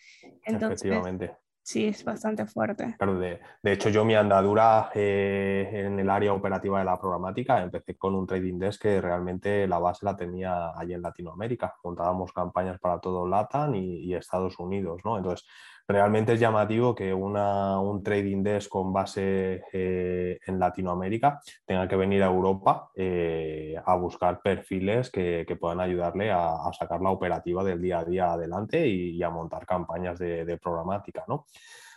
Entonces, 0.45 0.83
Efectivamente. 0.83 1.37
Sí, 1.67 1.87
es 1.87 2.05
bastante 2.05 2.45
fuerte. 2.47 2.95
Claro, 2.99 3.19
de, 3.19 3.41
de 3.62 3.73
hecho 3.73 3.88
yo 3.88 4.05
mi 4.05 4.14
andadura 4.14 4.91
eh, 4.95 5.71
en 5.73 5.99
el 5.99 6.11
área 6.11 6.35
operativa 6.35 6.79
de 6.79 6.85
la 6.85 7.00
programática 7.00 7.62
empecé 7.62 7.97
con 7.97 8.14
un 8.14 8.26
trading 8.26 8.59
desk 8.59 8.83
que 8.83 9.00
realmente 9.00 9.67
la 9.67 9.79
base 9.79 10.05
la 10.05 10.14
tenía 10.14 10.79
allí 10.79 10.93
en 10.93 11.00
Latinoamérica. 11.00 11.75
Montábamos 11.83 12.35
campañas 12.35 12.79
para 12.79 13.00
todo 13.00 13.26
LATAM 13.26 13.76
y, 13.76 14.05
y 14.05 14.14
Estados 14.14 14.59
Unidos, 14.59 15.00
¿no? 15.07 15.17
Entonces, 15.17 15.47
realmente 15.87 16.33
es 16.33 16.41
llamativo 16.41 16.95
que 16.95 17.12
un 17.12 18.03
trading 18.03 18.43
desk 18.43 18.71
con 18.71 18.93
base 18.93 19.64
eh, 19.73 20.38
en 20.47 20.59
Latinoamérica 20.59 21.41
tenga 21.64 21.87
que 21.87 21.97
venir 21.97 22.23
a 22.23 22.26
Europa 22.26 22.91
eh, 22.95 23.76
a 23.85 23.95
buscar 23.97 24.41
perfiles 24.41 25.11
que, 25.11 25.45
puedan 25.61 25.81
ayudarle 25.81 26.33
a, 26.33 26.71
sacar 26.76 27.00
la 27.00 27.11
operativa 27.11 27.62
del 27.62 27.81
día 27.81 28.00
a 28.00 28.05
día 28.05 28.33
adelante 28.33 28.87
y, 28.87 29.23
a 29.23 29.31
montar 29.31 29.67
campañas 29.67 30.19
de, 30.19 30.59
programática. 30.59 31.25
¿no? 31.29 31.47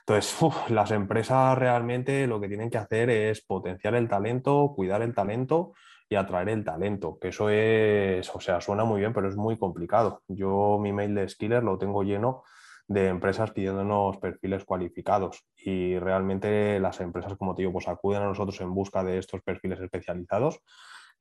Entonces, 0.06 0.38
las 0.70 0.92
empresas 0.92 1.58
realmente 1.58 2.28
lo 2.28 2.40
que 2.40 2.48
tienen 2.48 2.70
que 2.70 2.78
hacer 2.78 3.10
es 3.10 3.42
potenciar 3.42 3.96
el 3.96 4.08
talento, 4.08 4.74
cuidar 4.76 5.02
el 5.02 5.16
talento 5.16 5.74
y 6.10 6.16
atraer 6.16 6.50
el 6.50 6.64
talento, 6.64 7.18
que 7.20 7.30
eso 7.30 7.50
es, 7.50 8.34
o 8.34 8.40
sea, 8.40 8.62
suena 8.62 8.86
muy 8.86 9.02
bien, 9.02 9.12
pero 9.12 9.28
es 9.28 9.36
muy 9.36 9.58
complicado. 9.58 10.22
Yo 10.28 10.78
mi 10.80 10.94
mail 10.94 11.16
de 11.16 11.28
Skiller 11.28 11.64
lo 11.64 11.78
tengo 11.78 12.04
lleno 12.04 12.44
de 12.88 13.08
empresas 13.08 13.52
pidiéndonos 13.52 14.18
perfiles 14.18 14.64
cualificados 14.64 15.46
y 15.58 16.00
realmente 16.00 16.80
las 16.80 17.02
empresas, 17.02 17.36
como 17.38 17.54
te 17.54 17.62
digo, 17.62 17.74
pues 17.74 17.88
acuden 17.88 18.22
a 18.22 18.28
nosotros 18.28 18.60
en 18.62 18.74
busca 18.74 19.04
de 19.04 19.18
estos 19.18 19.42
perfiles 19.42 19.80
especializados 19.80 20.62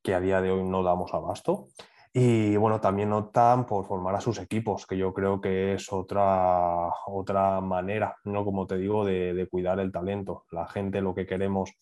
que 0.02 0.14
a 0.14 0.20
día 0.20 0.40
de 0.40 0.52
hoy 0.52 0.62
no 0.62 0.82
damos 0.82 1.12
abasto. 1.12 1.66
Y 2.12 2.56
bueno, 2.56 2.80
también 2.80 3.12
optan 3.12 3.66
por 3.66 3.84
formar 3.84 4.14
a 4.14 4.20
sus 4.20 4.38
equipos, 4.38 4.86
que 4.86 4.96
yo 4.96 5.12
creo 5.12 5.40
que 5.40 5.74
es 5.74 5.92
otra, 5.92 6.88
otra 7.08 7.60
manera, 7.60 8.16
¿no? 8.24 8.42
Como 8.44 8.66
te 8.66 8.78
digo, 8.78 9.04
de, 9.04 9.34
de 9.34 9.46
cuidar 9.48 9.80
el 9.80 9.92
talento. 9.92 10.46
La 10.50 10.66
gente 10.66 11.02
lo 11.02 11.14
que 11.14 11.26
queremos 11.26 11.72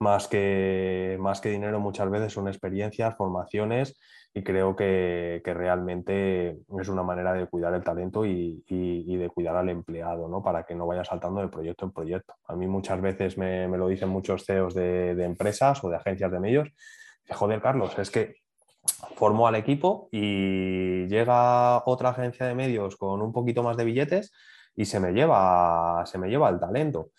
más 0.00 0.28
que, 0.28 1.16
más 1.20 1.40
que 1.40 1.50
dinero 1.50 1.78
muchas 1.78 2.10
veces 2.10 2.32
son 2.32 2.48
experiencias, 2.48 3.16
formaciones 3.16 3.98
y 4.32 4.42
creo 4.42 4.74
que, 4.74 5.42
que, 5.44 5.52
realmente 5.52 6.58
es 6.80 6.88
una 6.88 7.02
manera 7.02 7.32
de 7.34 7.46
cuidar 7.46 7.74
el 7.74 7.84
talento 7.84 8.24
y, 8.24 8.64
y, 8.66 9.04
y, 9.12 9.16
de 9.16 9.28
cuidar 9.28 9.56
al 9.56 9.68
empleado, 9.68 10.28
¿no? 10.28 10.42
Para 10.42 10.62
que 10.64 10.74
no 10.74 10.86
vaya 10.86 11.04
saltando 11.04 11.40
de 11.40 11.48
proyecto 11.48 11.84
en 11.84 11.92
proyecto. 11.92 12.34
A 12.46 12.54
mí 12.54 12.66
muchas 12.66 13.00
veces 13.00 13.36
me, 13.36 13.68
me 13.68 13.76
lo 13.76 13.88
dicen 13.88 14.08
muchos 14.08 14.46
CEOs 14.46 14.74
de, 14.74 15.14
de, 15.14 15.24
empresas 15.24 15.82
o 15.84 15.90
de 15.90 15.96
agencias 15.96 16.30
de 16.30 16.40
medios. 16.40 16.68
Joder, 17.28 17.60
Carlos, 17.60 17.98
es 17.98 18.10
que 18.10 18.36
formo 19.16 19.46
al 19.48 19.56
equipo 19.56 20.08
y 20.12 21.06
llega 21.08 21.82
otra 21.84 22.10
agencia 22.10 22.46
de 22.46 22.54
medios 22.54 22.96
con 22.96 23.20
un 23.20 23.32
poquito 23.32 23.62
más 23.62 23.76
de 23.76 23.84
billetes 23.84 24.32
y 24.76 24.86
se 24.86 25.00
me 25.00 25.12
lleva, 25.12 26.04
se 26.06 26.18
me 26.18 26.28
lleva 26.28 26.48
el 26.48 26.60
talento. 26.60 27.10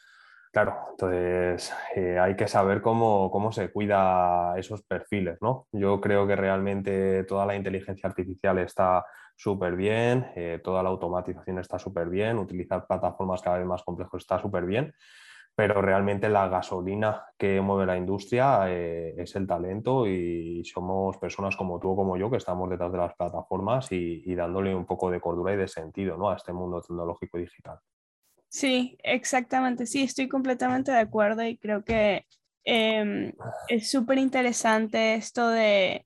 Claro, 0.52 0.76
entonces 0.92 1.74
eh, 1.96 2.20
hay 2.20 2.36
que 2.36 2.46
saber 2.48 2.82
cómo, 2.82 3.32
cómo, 3.32 3.54
se 3.54 3.72
cuida 3.72 4.54
esos 4.58 4.82
perfiles, 4.84 5.38
¿no? 5.42 5.68
Yo 5.72 6.02
creo 6.02 6.28
que 6.28 6.36
realmente 6.36 7.24
toda 7.24 7.46
la 7.46 7.56
inteligencia 7.56 8.10
artificial 8.10 8.60
está 8.60 9.06
súper 9.38 9.78
bien, 9.78 10.28
eh, 10.36 10.60
toda 10.62 10.84
la 10.84 10.90
automatización 10.90 11.60
está 11.60 11.80
súper 11.80 12.10
bien, 12.10 12.38
utilizar 12.38 12.86
plataformas 12.86 13.42
cada 13.42 13.60
vez 13.60 13.66
más 13.66 13.84
complejas 13.84 14.22
está 14.22 14.40
súper 14.40 14.66
bien, 14.66 14.94
pero 15.56 15.82
realmente 15.82 16.28
la 16.28 16.50
gasolina 16.50 17.26
que 17.38 17.62
mueve 17.62 17.86
la 17.86 17.98
industria 17.98 18.70
eh, 18.70 19.16
es 19.18 19.36
el 19.38 19.48
talento 19.48 20.06
y 20.06 20.64
somos 20.66 21.18
personas 21.18 21.56
como 21.56 21.80
tú 21.80 21.92
o 21.92 21.96
como 21.96 22.18
yo 22.18 22.30
que 22.30 22.38
estamos 22.38 22.70
detrás 22.70 22.92
de 22.92 22.98
las 22.98 23.16
plataformas 23.16 23.92
y, 23.92 24.36
dándole 24.36 24.76
un 24.76 24.86
poco 24.86 25.10
de 25.12 25.22
cordura 25.22 25.54
y 25.54 25.58
de 25.58 25.68
sentido 25.70 26.18
¿no? 26.18 26.30
a 26.30 26.36
este 26.36 26.52
mundo 26.52 26.82
tecnológico 26.82 27.38
y 27.38 27.44
digital. 27.44 27.80
Sí, 28.52 28.98
exactamente. 29.04 29.86
Sí, 29.86 30.04
estoy 30.04 30.28
completamente 30.28 30.92
de 30.92 31.00
acuerdo 31.00 31.42
y 31.46 31.58
creo 31.58 31.86
que 31.86 32.26
eh, 32.66 33.34
es 33.70 33.90
súper 33.90 34.18
interesante 34.18 35.16
esto 35.16 35.48
de, 35.50 36.06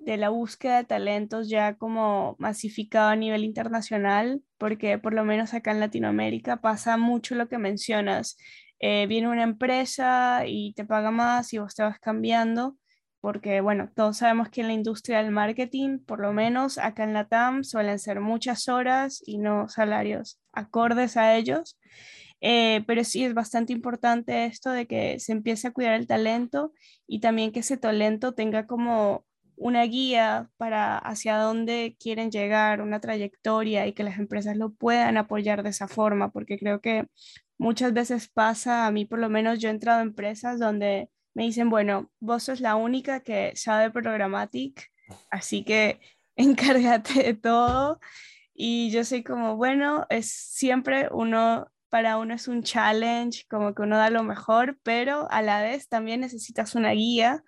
de, 0.00 0.16
la 0.16 0.30
búsqueda 0.30 0.78
de 0.78 0.84
talentos 0.84 1.48
ya 1.48 1.76
como 1.76 2.34
masificado 2.40 3.10
a 3.10 3.16
nivel 3.16 3.44
internacional, 3.44 4.42
porque 4.58 4.98
por 4.98 5.14
lo 5.14 5.24
menos 5.24 5.54
acá 5.54 5.70
en 5.70 5.78
Latinoamérica 5.80 6.60
pasa 6.60 6.96
mucho 6.96 7.36
lo 7.36 7.48
que 7.48 7.58
mencionas. 7.58 8.36
Eh, 8.80 9.06
viene 9.06 9.28
una 9.28 9.44
empresa 9.44 10.42
y 10.46 10.74
te 10.74 10.84
paga 10.84 11.12
más 11.12 11.52
y 11.52 11.58
vos 11.58 11.76
te 11.76 11.84
vas 11.84 12.00
cambiando, 12.00 12.76
porque 13.24 13.62
bueno, 13.62 13.88
todos 13.96 14.18
sabemos 14.18 14.50
que 14.50 14.60
en 14.60 14.66
la 14.66 14.74
industria 14.74 15.22
del 15.22 15.32
marketing, 15.32 15.98
por 16.00 16.20
lo 16.20 16.34
menos 16.34 16.76
acá 16.76 17.04
en 17.04 17.14
la 17.14 17.26
TAM, 17.26 17.64
suelen 17.64 17.98
ser 17.98 18.20
muchas 18.20 18.68
horas 18.68 19.22
y 19.24 19.38
no 19.38 19.66
salarios 19.70 20.38
acordes 20.52 21.16
a 21.16 21.34
ellos. 21.34 21.78
Eh, 22.42 22.84
pero 22.86 23.02
sí 23.02 23.24
es 23.24 23.32
bastante 23.32 23.72
importante 23.72 24.44
esto 24.44 24.70
de 24.72 24.86
que 24.86 25.18
se 25.20 25.32
empiece 25.32 25.68
a 25.68 25.72
cuidar 25.72 25.94
el 25.94 26.06
talento 26.06 26.74
y 27.06 27.20
también 27.20 27.50
que 27.50 27.60
ese 27.60 27.78
talento 27.78 28.34
tenga 28.34 28.66
como 28.66 29.24
una 29.56 29.84
guía 29.84 30.50
para 30.58 30.98
hacia 30.98 31.38
dónde 31.38 31.96
quieren 31.98 32.30
llegar, 32.30 32.82
una 32.82 33.00
trayectoria 33.00 33.86
y 33.86 33.94
que 33.94 34.04
las 34.04 34.18
empresas 34.18 34.58
lo 34.58 34.74
puedan 34.74 35.16
apoyar 35.16 35.62
de 35.62 35.70
esa 35.70 35.88
forma, 35.88 36.30
porque 36.30 36.58
creo 36.58 36.82
que 36.82 37.06
muchas 37.56 37.94
veces 37.94 38.28
pasa, 38.28 38.86
a 38.86 38.90
mí 38.90 39.06
por 39.06 39.18
lo 39.18 39.30
menos 39.30 39.60
yo 39.60 39.68
he 39.70 39.72
entrado 39.72 40.00
a 40.00 40.02
empresas 40.02 40.58
donde 40.58 41.08
me 41.34 41.44
dicen, 41.44 41.68
bueno, 41.68 42.10
vos 42.20 42.44
sos 42.44 42.60
la 42.60 42.76
única 42.76 43.20
que 43.20 43.52
sabe 43.56 43.90
Programmatic, 43.90 44.90
así 45.30 45.64
que 45.64 46.00
encárgate 46.36 47.22
de 47.22 47.34
todo. 47.34 48.00
Y 48.54 48.90
yo 48.90 49.04
soy 49.04 49.24
como, 49.24 49.56
bueno, 49.56 50.06
es 50.10 50.30
siempre 50.30 51.08
uno, 51.10 51.68
para 51.88 52.18
uno 52.18 52.34
es 52.34 52.48
un 52.48 52.62
challenge, 52.62 53.44
como 53.50 53.74
que 53.74 53.82
uno 53.82 53.98
da 53.98 54.10
lo 54.10 54.22
mejor, 54.22 54.78
pero 54.82 55.28
a 55.30 55.42
la 55.42 55.60
vez 55.60 55.88
también 55.88 56.20
necesitas 56.20 56.74
una 56.76 56.92
guía 56.92 57.42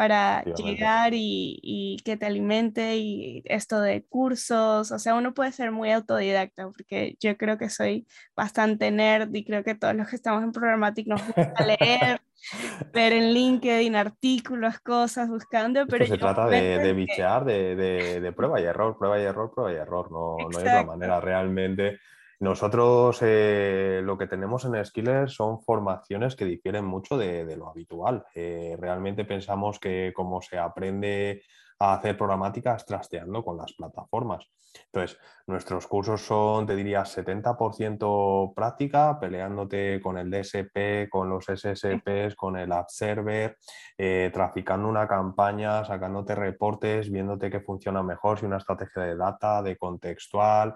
para 0.00 0.42
llegar 0.44 1.12
y, 1.12 1.60
y, 1.62 1.98
que 2.06 2.16
te 2.16 2.24
alimente 2.24 2.96
y 2.96 3.42
esto 3.44 3.82
de 3.82 4.02
cursos, 4.08 4.90
o 4.90 4.98
sea, 4.98 5.14
uno 5.14 5.34
puede 5.34 5.52
ser 5.52 5.72
muy 5.72 5.92
autodidacta 5.92 6.70
porque 6.70 7.18
yo 7.20 7.36
creo 7.36 7.58
que 7.58 7.68
soy 7.68 8.06
bastante 8.34 8.90
nerd 8.90 9.28
y 9.34 9.44
creo 9.44 9.62
que 9.62 9.74
todos 9.74 9.94
los 9.94 10.08
que 10.08 10.16
estamos 10.16 10.42
en 10.42 10.52
Programmatic 10.52 11.06
nos 11.06 11.20
gusta 11.26 11.52
leer, 11.78 12.22
ver 12.94 13.12
en 13.12 13.34
LinkedIn 13.34 13.94
artículos, 13.94 14.80
cosas, 14.80 15.28
buscando, 15.28 15.86
pero... 15.86 16.04
Esto 16.04 16.16
se 16.16 16.20
trata 16.22 16.46
de, 16.46 16.78
de 16.78 16.92
bichear, 16.94 17.44
que... 17.44 17.52
de, 17.52 17.76
de, 17.76 18.20
de, 18.22 18.32
prueba 18.32 18.58
y 18.58 18.64
error, 18.64 18.96
prueba 18.96 19.20
y 19.20 19.24
error, 19.24 19.52
prueba 19.54 19.70
y 19.70 19.76
error, 19.76 20.10
no, 20.10 20.38
no 20.38 20.58
hay 20.58 20.64
otra 20.64 20.84
manera 20.84 21.20
realmente 21.20 21.98
nosotros 22.40 23.18
eh, 23.20 24.00
lo 24.02 24.16
que 24.16 24.26
tenemos 24.26 24.64
en 24.64 24.82
Skiller 24.82 25.28
son 25.28 25.60
formaciones 25.60 26.34
que 26.36 26.46
difieren 26.46 26.86
mucho 26.86 27.18
de, 27.18 27.54
lo 27.54 27.68
habitual. 27.68 28.24
Eh, 28.34 28.76
realmente 28.80 29.26
pensamos 29.26 29.78
que 29.78 30.12
como 30.14 30.40
se 30.40 30.58
aprende 30.58 31.42
a 31.78 31.94
hacer 31.94 32.16
programáticas 32.16 32.86
trasteando 32.86 33.44
con 33.44 33.58
las 33.58 33.74
plataformas. 33.74 34.46
Entonces, 34.86 35.18
nuestros 35.46 35.86
cursos 35.86 36.22
son, 36.22 36.66
te 36.66 36.76
diría, 36.76 37.02
70% 37.02 38.54
práctica, 38.54 39.18
peleándote 39.20 40.00
con 40.00 40.16
el 40.16 40.30
DSP, 40.30 41.10
con 41.10 41.28
los 41.28 41.44
SSPs, 41.44 42.36
con 42.36 42.56
el 42.56 42.72
App 42.72 42.88
Server, 42.88 43.58
eh, 43.98 44.30
traficando 44.32 44.88
una 44.88 45.06
campaña, 45.06 45.84
sacándote 45.84 46.34
reportes, 46.34 47.10
viéndote 47.10 47.50
qué 47.50 47.60
funciona 47.60 48.02
mejor, 48.02 48.38
si 48.38 48.46
una 48.46 48.58
estrategia 48.58 49.02
de 49.02 49.16
data, 49.16 49.62
de 49.62 49.76
contextual, 49.76 50.74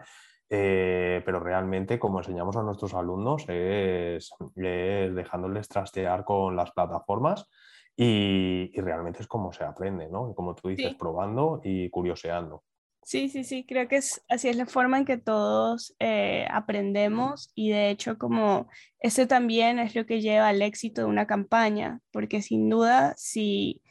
eh, 0.57 1.23
pero 1.25 1.41
realmente, 1.41 1.99
como 1.99 2.21
enseñamos 2.21 2.57
a 2.57 2.63
nuestros 2.63 2.95
alumnos, 2.95 3.45
es, 3.49 4.31
es 4.55 5.15
dejándoles 5.15 5.69
trastear 5.69 6.25
con 6.25 6.55
las 6.55 6.71
plataformas 6.71 7.49
y, 7.97 8.71
y, 8.73 8.81
realmente 8.81 9.21
es 9.21 9.27
como 9.27 9.53
se 9.53 9.65
aprende, 9.65 10.09
¿no? 10.09 10.33
Como 10.35 10.55
tú 10.55 10.69
dices, 10.69 10.91
sí. 10.91 10.97
probando 10.97 11.61
y 11.65 11.91
curioseando. 11.91 12.63
Sí, 13.03 13.29
sí, 13.29 13.45
sí, 13.45 13.67
creo 13.67 13.87
que 13.87 13.97
es, 13.97 14.25
así 14.29 14.49
es 14.49 14.57
la 14.57 14.65
forma 14.65 14.97
en 14.97 15.05
que 15.05 15.19
todos 15.19 15.95
eh, 15.99 16.47
aprendemos 16.51 17.51
y 17.55 17.71
de 17.71 17.91
hecho 17.91 18.17
como 18.17 18.69
ese 18.99 19.27
también 19.27 19.79
es 19.79 19.95
lo 19.95 20.07
que 20.07 20.23
lleva 20.23 20.49
al 20.49 20.63
éxito 20.63 21.03
de 21.03 21.09
una 21.09 21.27
campaña, 21.27 22.01
porque 22.13 22.41
sin 22.41 22.71
duda 22.71 23.13
si 23.19 23.83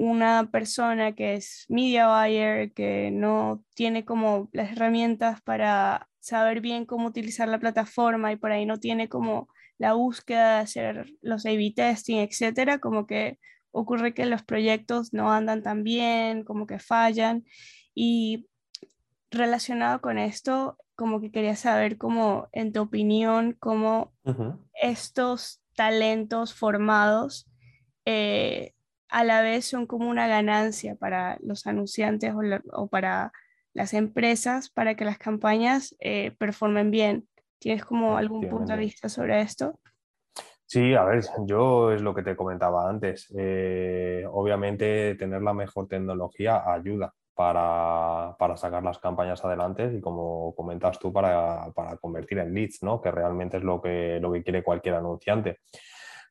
una 0.00 0.50
persona 0.50 1.14
que 1.14 1.34
es 1.34 1.66
media 1.68 2.08
buyer, 2.08 2.72
que 2.72 3.10
no 3.12 3.62
tiene 3.74 4.06
como 4.06 4.48
las 4.52 4.72
herramientas 4.72 5.42
para 5.42 6.08
saber 6.20 6.62
bien 6.62 6.86
cómo 6.86 7.08
utilizar 7.08 7.48
la 7.48 7.60
plataforma 7.60 8.32
y 8.32 8.36
por 8.36 8.50
ahí 8.50 8.64
no 8.64 8.80
tiene 8.80 9.10
como 9.10 9.48
la 9.76 9.92
búsqueda 9.92 10.54
de 10.54 10.60
hacer 10.60 11.12
los 11.20 11.44
A-B 11.44 11.74
testing, 11.76 12.16
etcétera, 12.16 12.78
como 12.78 13.06
que 13.06 13.38
ocurre 13.72 14.14
que 14.14 14.24
los 14.24 14.42
proyectos 14.42 15.12
no 15.12 15.32
andan 15.32 15.62
tan 15.62 15.84
bien, 15.84 16.44
como 16.44 16.66
que 16.66 16.78
fallan. 16.78 17.44
Y 17.94 18.48
relacionado 19.30 20.00
con 20.00 20.16
esto, 20.16 20.78
como 20.96 21.20
que 21.20 21.30
quería 21.30 21.56
saber, 21.56 21.98
como 21.98 22.48
en 22.52 22.72
tu 22.72 22.80
opinión, 22.80 23.54
cómo 23.60 24.14
estos 24.80 25.60
talentos 25.74 26.54
formados 26.54 27.50
eh, 28.06 28.72
a 29.10 29.24
la 29.24 29.42
vez 29.42 29.66
son 29.66 29.86
como 29.86 30.08
una 30.08 30.28
ganancia 30.28 30.94
para 30.94 31.36
los 31.42 31.66
anunciantes 31.66 32.34
o, 32.72 32.86
para 32.86 33.32
las 33.72 33.94
empresas 33.94 34.70
para 34.70 34.94
que 34.94 35.04
las 35.04 35.18
campañas 35.18 35.96
eh, 36.00 36.34
performen 36.38 36.90
bien. 36.90 37.28
¿Tienes 37.58 37.84
como 37.84 38.16
algún 38.16 38.48
punto 38.48 38.72
de 38.72 38.78
vista 38.78 39.08
sobre 39.08 39.40
esto? 39.42 39.78
Sí, 40.66 40.94
a 40.94 41.04
ver, 41.04 41.22
yo 41.46 41.92
es 41.92 42.00
lo 42.00 42.14
que 42.14 42.22
te 42.22 42.36
comentaba 42.36 42.88
antes. 42.88 43.32
Eh, 43.36 44.24
obviamente 44.30 45.14
tener 45.16 45.42
la 45.42 45.52
mejor 45.52 45.88
tecnología 45.88 46.62
ayuda 46.72 47.12
para, 47.34 48.36
sacar 48.56 48.82
las 48.82 48.98
campañas 48.98 49.44
adelante 49.44 49.92
y 49.92 50.00
como 50.00 50.54
comentas 50.54 50.98
tú, 50.98 51.12
para, 51.12 51.72
convertir 52.00 52.38
en 52.38 52.54
leads, 52.54 52.82
¿no? 52.82 53.00
que 53.00 53.10
realmente 53.10 53.56
es 53.56 53.62
lo 53.62 53.80
que, 53.80 54.20
lo 54.20 54.32
que 54.32 54.42
quiere 54.42 54.62
cualquier 54.62 54.94
anunciante 54.94 55.58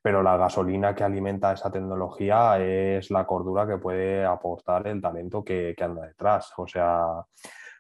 pero 0.02 0.24
la 0.24 0.38
gasolina 0.38 0.96
que 0.96 1.04
alimenta 1.04 1.54
esa 1.54 1.72
tecnología 1.72 2.60
es 2.60 3.12
la 3.12 3.26
cordura 3.26 3.68
que 3.68 3.78
puede 3.78 4.26
aportar 4.26 4.88
el 4.88 5.02
talento 5.02 5.44
que, 5.44 5.76
anda 5.80 6.08
detrás. 6.08 6.54
O 6.58 6.68
sea, 6.68 7.06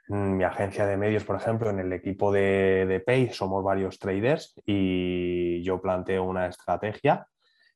mi 0.09 0.43
agencia 0.43 0.85
de 0.85 0.97
medios, 0.97 1.23
por 1.23 1.35
ejemplo, 1.38 1.69
en 1.69 1.79
el 1.79 1.93
equipo 1.93 2.31
de, 2.31 2.85
de 2.88 2.99
Pay 2.99 3.29
somos 3.31 3.63
varios 3.63 3.99
traders 3.99 4.59
y 4.65 5.61
yo 5.63 5.81
planteo 5.81 6.23
una 6.23 6.47
estrategia 6.47 7.27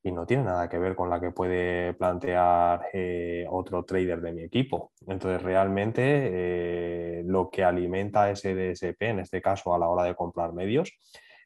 y 0.05 0.11
no 0.11 0.25
tiene 0.25 0.43
nada 0.43 0.67
que 0.67 0.77
ver 0.77 0.95
con 0.95 1.09
la 1.09 1.21
que 1.21 1.31
puede 1.31 1.93
plantear 1.93 2.87
eh, 2.91 3.45
otro 3.49 3.85
trader 3.85 4.19
de 4.19 4.33
mi 4.33 4.43
equipo. 4.43 4.91
Entonces, 5.07 5.41
realmente 5.41 6.01
eh, 6.03 7.23
lo 7.25 7.49
que 7.49 7.63
alimenta 7.63 8.29
ese 8.29 8.53
DSP, 8.53 9.01
en 9.03 9.19
este 9.19 9.41
caso 9.41 9.73
a 9.73 9.79
la 9.79 9.87
hora 9.87 10.03
de 10.03 10.13
comprar 10.13 10.51
medios, 10.51 10.91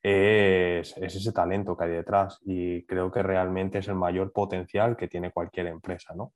es, 0.03 0.95
ese 0.97 1.31
talento 1.31 1.75
que 1.75 1.85
hay 1.85 1.91
detrás 1.91 2.39
y 2.45 2.83
creo 2.85 3.11
que 3.11 3.23
realmente 3.23 3.79
es 3.79 3.87
el 3.87 3.95
mayor 3.95 4.31
potencial 4.31 4.95
que 4.95 5.07
tiene 5.07 5.31
cualquier 5.31 5.67
empresa, 5.67 6.13
¿no? 6.15 6.33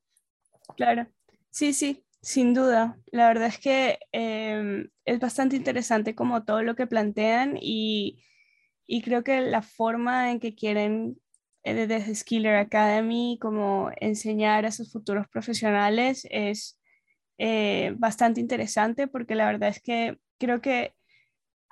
Claro, 0.75 1.07
sí, 1.49 1.73
sí, 1.73 2.05
sin 2.21 2.53
duda. 2.53 2.97
La 3.07 3.27
verdad 3.27 3.47
es 3.47 3.59
que 3.59 3.99
em, 4.11 4.89
es 5.05 5.19
bastante 5.19 5.55
interesante 5.55 6.15
como 6.15 6.43
todo 6.43 6.63
lo 6.63 6.75
que 6.75 6.87
plantean 6.87 7.57
y, 7.59 8.23
y 8.87 9.01
creo 9.01 9.23
que 9.23 9.41
la 9.41 9.61
forma 9.61 10.31
en 10.31 10.39
que 10.39 10.55
quieren 10.55 11.17
eh, 11.63 11.73
desde 11.73 12.15
Skiller 12.15 12.55
Academy 12.55 13.37
como 13.39 13.91
enseñar 13.97 14.65
a 14.65 14.71
sus 14.71 14.91
futuros 14.91 15.27
profesionales 15.27 16.27
es 16.31 16.79
eh, 17.37 17.93
bastante 17.97 18.41
interesante 18.41 19.07
porque 19.07 19.35
la 19.35 19.45
verdad 19.45 19.69
es 19.69 19.81
que 19.81 20.17
creo 20.39 20.61
que 20.61 20.95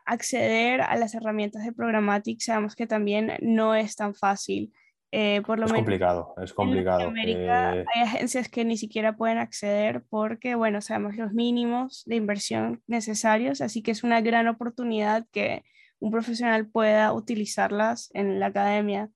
acceder 0.10 0.82
a 0.82 0.96
las 0.96 1.14
herramientas 1.14 1.64
de 1.64 1.72
Programmatic 1.72 2.42
sabemos 2.42 2.76
que 2.76 2.88
también 2.88 3.34
no 3.42 3.76
es 3.76 3.96
tan 3.96 4.16
fácil. 4.16 4.74
Eh, 5.12 5.42
por 5.46 5.58
lo 5.58 5.66
es 5.66 5.74
complicado, 5.74 6.36
es 6.42 6.54
complicado. 6.54 7.02
En 7.02 7.08
América 7.08 7.76
eh. 7.76 7.86
hay 7.94 8.02
agencias 8.04 8.48
que 8.48 8.64
ni 8.64 8.78
siquiera 8.78 9.16
pueden 9.16 9.40
acceder 9.40 10.04
porque, 10.10 10.56
bueno, 10.56 10.82
sabemos 10.82 11.16
los 11.16 11.32
mínimos 11.32 12.04
de 12.06 12.16
inversión 12.16 12.84
necesarios, 12.86 13.62
así 13.62 13.82
que 13.82 13.92
es 13.92 14.04
una 14.04 14.22
gran 14.22 14.48
oportunidad 14.48 15.26
que 15.32 15.64
un 16.00 16.12
profesional 16.12 16.68
pueda 16.68 17.12
utilizarlas 17.14 18.10
en 18.14 18.40
la 18.40 18.48
academia. 18.48 19.10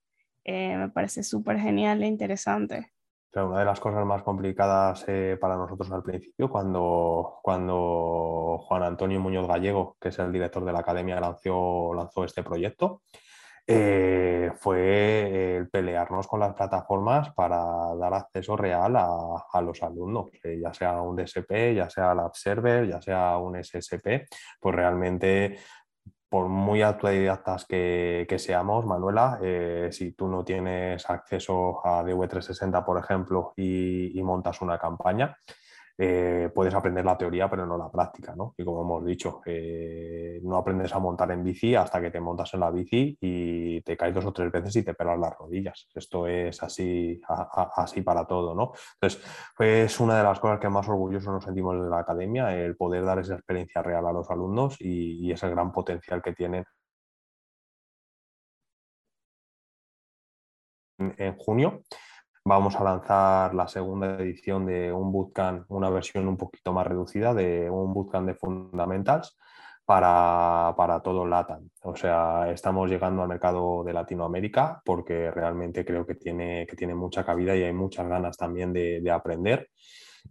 Eh, 0.45 0.77
me 0.77 0.89
parece 0.89 1.23
súper 1.23 1.59
genial 1.59 2.03
e 2.03 2.07
interesante 2.07 2.92
una 3.35 3.59
de 3.59 3.65
las 3.65 3.79
cosas 3.79 4.05
más 4.05 4.21
complicadas 4.23 5.05
eh, 5.07 5.37
para 5.39 5.55
nosotros 5.55 5.91
al 5.91 6.03
principio, 6.03 6.49
cuando, 6.49 7.39
cuando 7.41 8.59
Juan 8.67 8.83
Antonio 8.83 9.19
Muñoz 9.19 9.47
Gallego, 9.47 9.97
que 9.99 10.09
es 10.09 10.19
el 10.19 10.31
director 10.31 10.63
de 10.63 10.73
la 10.73 10.79
academia, 10.79 11.19
lanzó, 11.19 11.93
lanzó 11.95 12.23
este 12.23 12.43
proyecto, 12.43 13.01
eh, 13.65 14.51
fue 14.59 15.55
el 15.57 15.69
pelearnos 15.69 16.27
con 16.27 16.41
las 16.41 16.53
plataformas 16.53 17.33
para 17.33 17.95
dar 17.95 18.13
acceso 18.13 18.57
real 18.57 18.93
a, 18.97 19.61
los 19.61 19.81
alumnos, 19.81 20.29
eh, 20.43 20.59
ya 20.61 20.73
sea 20.73 21.01
un 21.01 21.15
DSP, 21.15 21.73
ya 21.73 21.89
sea 21.89 22.13
la 22.13 22.29
Server, 22.33 22.85
ya 22.87 23.01
sea 23.01 23.37
un 23.37 23.55
SSP, 23.63 24.27
pues 24.59 24.75
realmente 24.75 25.57
por 26.33 26.49
muy 26.49 26.81
autodidactas 26.81 27.65
que, 27.65 28.25
que 28.27 28.39
seamos, 28.39 28.87
Manuela, 28.87 29.37
eh, 29.43 29.89
si 29.91 30.13
tú 30.13 30.27
no 30.27 30.43
tienes 30.43 31.07
acceso 31.07 31.85
a 31.85 32.01
DV360, 32.01 32.83
por 32.83 32.97
ejemplo, 32.97 33.53
y 33.55 34.19
montas 34.23 34.59
una 34.63 34.79
campaña, 34.79 35.37
eh, 35.97 36.49
puedes 36.53 36.73
aprender 36.73 37.05
la 37.05 37.17
teoría 37.17 37.49
pero 37.49 37.65
no 37.65 37.77
la 37.77 37.89
práctica, 37.91 38.35
¿no? 38.35 38.53
Y 38.57 38.63
como 38.63 38.81
hemos 38.81 39.05
dicho, 39.05 39.41
eh, 39.45 40.39
no 40.43 40.57
aprendes 40.57 40.93
a 40.93 40.99
montar 40.99 41.31
en 41.31 41.43
bici 41.43 41.75
hasta 41.75 42.01
que 42.01 42.11
te 42.11 42.19
montas 42.19 42.53
en 42.53 42.61
la 42.61 42.71
bici 42.71 43.17
y 43.21 43.81
te 43.81 43.95
caes 43.95 44.13
dos 44.15 44.25
o 44.25 44.33
tres 44.33 44.51
veces 44.51 44.75
y 44.77 44.83
te 44.83 44.93
pelas 44.93 45.19
las 45.19 45.37
rodillas. 45.37 45.87
Esto 45.93 46.27
es 46.27 46.61
así, 46.63 47.21
así 47.75 48.01
para 48.01 48.25
todo, 48.25 48.55
¿no? 48.55 48.71
Entonces, 48.95 49.23
es 49.59 49.99
una 49.99 50.17
de 50.17 50.23
las 50.23 50.39
cosas 50.39 50.59
que 50.59 50.69
más 50.69 50.87
orgullosos 50.87 51.33
nos 51.33 51.43
sentimos 51.43 51.81
de 51.83 51.89
la 51.89 51.99
academia, 51.99 52.55
el 52.55 52.75
poder 52.75 53.05
dar 53.05 53.19
esa 53.19 53.35
experiencia 53.35 53.81
real 53.83 54.05
a 54.07 54.13
los 54.13 54.29
alumnos 54.31 54.77
y, 54.79 55.27
y 55.27 55.31
ese 55.31 55.49
gran 55.49 55.71
potencial 55.71 56.21
que 56.21 56.33
tienen 56.33 56.65
en 60.97 61.35
junio 61.37 61.81
vamos 62.45 62.75
a 62.75 62.83
lanzar 62.83 63.53
la 63.53 63.67
segunda 63.67 64.17
edición 64.19 64.65
de 64.65 64.91
un 64.91 65.11
bootcamp, 65.11 65.69
una 65.71 65.89
versión 65.89 66.27
un 66.27 66.37
poquito 66.37 66.73
más 66.73 66.85
reducida 66.87 67.33
de 67.33 67.69
un 67.69 67.93
bootcamp 67.93 68.27
de 68.27 68.35
fundamentals 68.35 69.37
para, 69.85 70.73
para 70.77 71.01
todo 71.01 71.25
LATAM. 71.25 71.69
O 71.83 71.95
sea, 71.95 72.51
estamos 72.51 72.89
llegando 72.89 73.21
al 73.21 73.29
mercado 73.29 73.83
de 73.83 73.93
Latinoamérica 73.93 74.81
porque 74.83 75.31
realmente 75.31 75.85
creo 75.85 76.05
que 76.05 76.15
tiene, 76.15 76.65
que 76.67 76.75
tiene 76.75 76.95
mucha 76.95 77.25
cabida 77.25 77.55
y 77.55 77.63
hay 77.63 77.73
muchas 77.73 78.07
ganas 78.07 78.37
también 78.37 78.73
de, 78.73 79.01
de 79.01 79.11
aprender. 79.11 79.69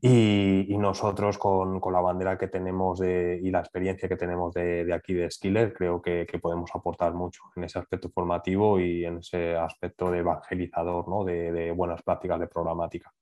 Y, 0.00 0.76
nosotros 0.78 1.38
con, 1.38 1.80
la 1.92 2.00
bandera 2.00 2.36
que 2.36 2.48
tenemos 2.48 3.00
y 3.00 3.50
la 3.50 3.60
experiencia 3.60 4.08
que 4.08 4.16
tenemos 4.16 4.52
de, 4.52 4.92
aquí 4.92 5.14
de 5.14 5.30
Skiller, 5.30 5.72
creo 5.72 6.02
que, 6.02 6.26
podemos 6.40 6.70
aportar 6.74 7.14
mucho 7.14 7.42
en 7.54 7.64
ese 7.64 7.78
aspecto 7.78 8.10
formativo 8.10 8.80
y 8.80 9.04
en 9.04 9.18
ese 9.18 9.54
aspecto 9.54 10.10
de 10.10 10.18
evangelizador, 10.18 11.08
¿no? 11.08 11.24
de, 11.24 11.70
buenas 11.72 12.02
prácticas 12.02 12.40
de 12.40 12.48
programática. 12.48 13.12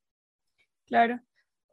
Claro. 0.86 1.20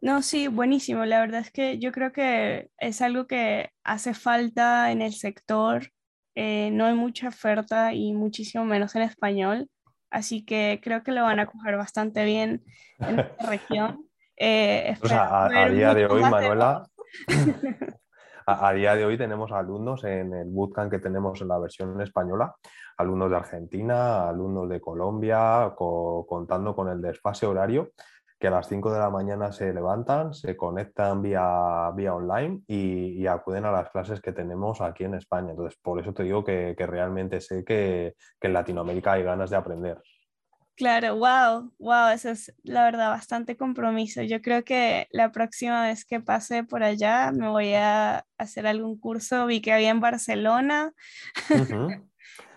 No, 0.02 0.22
sí, 0.22 0.48
buenísimo. 0.48 1.06
La 1.06 1.22
verdad 1.22 1.42
es 1.42 1.52
que 1.52 1.80
yo 1.80 1.92
creo 1.92 2.12
que 2.12 2.70
es 2.78 3.02
algo 3.02 3.26
que 3.26 3.72
hace 3.84 4.14
falta 4.14 4.92
en 4.92 5.02
el 5.02 5.14
sector. 5.14 5.92
Eh, 6.36 6.70
no 6.72 6.86
hay 6.86 6.94
mucha 6.94 7.30
oferta 7.30 7.94
y 7.94 8.14
muchísimo 8.14 8.64
menos 8.64 8.96
en 8.96 9.02
español. 9.02 9.70
Así 10.12 10.46
que 10.46 10.80
creo 10.84 11.04
que 11.04 11.12
lo 11.12 11.24
van 11.24 11.40
a 11.40 11.48
coger 11.48 11.78
bastante 11.78 12.26
bien 12.26 12.64
en 13.00 13.20
esta 13.20 13.50
región. 13.50 14.07
Eh, 14.40 14.96
a, 15.10 15.70
día 15.70 15.96
de 15.96 16.06
hoy, 16.06 16.22
Manuela, 16.22 16.88
a, 18.46 18.74
día 18.74 18.96
de 18.96 19.04
hoy 19.04 19.18
tenemos 19.18 19.52
alumnos 19.52 20.04
en 20.04 20.32
el 20.32 20.50
bootcamp 20.50 20.92
que 20.92 21.00
tenemos 21.00 21.42
en 21.42 21.48
la 21.48 21.58
versión 21.58 22.00
española, 22.02 22.56
alumnos 22.98 23.32
de 23.32 23.36
Argentina, 23.36 24.30
alumnos 24.30 24.70
de 24.70 24.80
Colombia, 24.80 25.74
contando 25.76 26.76
con 26.76 26.88
el 26.90 27.02
desfase 27.02 27.48
horario, 27.48 27.94
que 28.40 28.48
a 28.48 28.52
las 28.52 28.68
5 28.68 28.94
de 28.94 29.00
la 29.00 29.10
mañana 29.10 29.52
se 29.52 29.74
levantan, 29.74 30.36
se 30.36 30.56
conectan 30.56 31.24
vía, 31.24 31.92
vía 31.96 32.14
online 32.14 32.62
y, 32.68 33.26
acuden 33.26 33.66
a 33.66 33.72
las 33.72 33.90
clases 33.90 34.22
que 34.22 34.34
tenemos 34.34 34.82
aquí 34.82 35.06
en 35.06 35.16
España. 35.16 35.50
Entonces, 35.50 35.80
por 35.82 36.00
eso 36.00 36.14
te 36.14 36.22
digo 36.22 36.44
que, 36.44 36.76
realmente 36.78 37.42
sé 37.42 37.66
que, 37.66 38.14
que 38.40 38.48
en 38.48 38.54
Latinoamérica 38.54 39.14
hay 39.14 39.24
ganas 39.24 39.50
de 39.50 39.56
aprender. 39.56 39.98
Claro, 40.78 41.16
wow, 41.16 41.74
wow, 41.80 42.10
eso 42.14 42.30
es 42.30 42.54
la 42.62 42.84
verdad 42.84 43.10
bastante 43.10 43.58
compromiso. 43.58 44.22
Yo 44.22 44.44
creo 44.44 44.64
que 44.64 45.08
la 45.10 45.32
próxima 45.32 45.82
vez 45.88 46.06
que 46.06 46.20
pase 46.22 46.64
por 46.64 46.84
allá 46.84 47.32
me 47.32 47.50
voy 47.50 47.74
a 47.74 48.28
hacer 48.38 48.68
algún 48.68 49.00
curso. 49.00 49.48
Vi 49.48 49.60
que 49.60 49.74
había 49.74 49.90
en 49.90 50.02
Barcelona. 50.02 50.94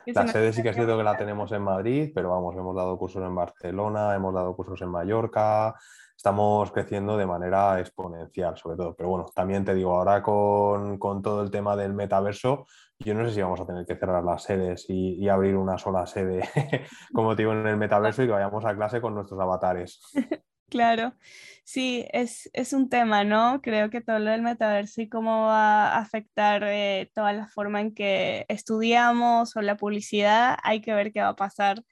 La 0.07 0.27
sede 0.27 0.53
sí 0.53 0.63
que 0.63 0.71
es 0.71 0.77
cierto 0.77 0.97
que 0.97 1.05
la 1.05 1.17
tenemos 1.17 1.53
en 1.53 1.63
Madrid, 1.63 2.11
pero 2.15 2.31
vamos, 2.31 2.57
hemos 2.57 2.75
dado 2.75 2.99
cursos 2.99 3.23
en 3.23 3.35
Barcelona, 3.35 4.15
hemos 4.15 4.35
dado 4.35 4.55
cursos 4.57 4.81
en 4.83 4.89
Mallorca, 4.89 5.75
estamos 6.17 6.71
creciendo 6.71 7.17
de 7.17 7.27
manera 7.27 7.81
exponencial, 7.81 8.57
sobre 8.57 8.77
todo. 8.77 8.95
Pero 8.95 9.09
bueno, 9.09 9.27
también 9.35 9.65
te 9.65 9.75
digo, 9.75 9.95
ahora 9.95 10.23
con, 10.23 10.99
con 10.99 11.23
todo 11.23 11.43
el 11.43 11.51
tema 11.51 11.77
del 11.77 11.95
metaverso, 11.95 12.67
yo 12.99 13.15
no 13.15 13.27
sé 13.27 13.35
si 13.35 13.41
vamos 13.41 13.61
a 13.61 13.67
tener 13.67 13.87
que 13.87 13.97
cerrar 13.97 14.23
las 14.23 14.43
sedes 14.43 14.85
y, 14.89 15.29
abrir 15.29 15.57
una 15.57 15.79
sola 15.79 16.07
sede, 16.07 16.43
como 17.15 17.35
te 17.35 17.43
digo, 17.43 17.53
en 17.53 17.67
el 17.67 17.77
metaverso 17.79 18.23
y 18.23 18.27
que 18.27 18.33
vayamos 18.33 18.65
a 18.65 18.77
clase 18.77 19.01
con 19.01 19.15
nuestros 19.15 19.41
avatares. 19.41 20.03
Claro, 20.71 21.15
sí, 21.65 22.07
es, 22.13 22.49
es, 22.53 22.73
un 22.73 22.89
tema, 22.89 23.25
¿no? 23.25 23.61
Creo 23.61 23.91
que 23.91 24.01
todo 24.01 24.21
lo 24.21 24.31
del 24.31 24.43
metaverso 24.43 25.03
y 25.03 25.09
cómo 25.09 25.47
va 25.47 25.89
a 25.95 25.99
afectar 25.99 26.63
eh, 26.65 27.11
toda 27.13 27.33
la 27.33 27.49
forma 27.49 27.81
en 27.81 27.93
que 27.93 28.47
estudiamos 28.49 29.57
o 29.57 29.63
la 29.63 29.77
publicidad, 29.77 30.57
hay 30.63 30.81
que 30.81 30.95
ver 30.95 31.13
qué 31.13 31.23
va 31.23 31.31
a 31.31 31.37
pasar. 31.37 31.83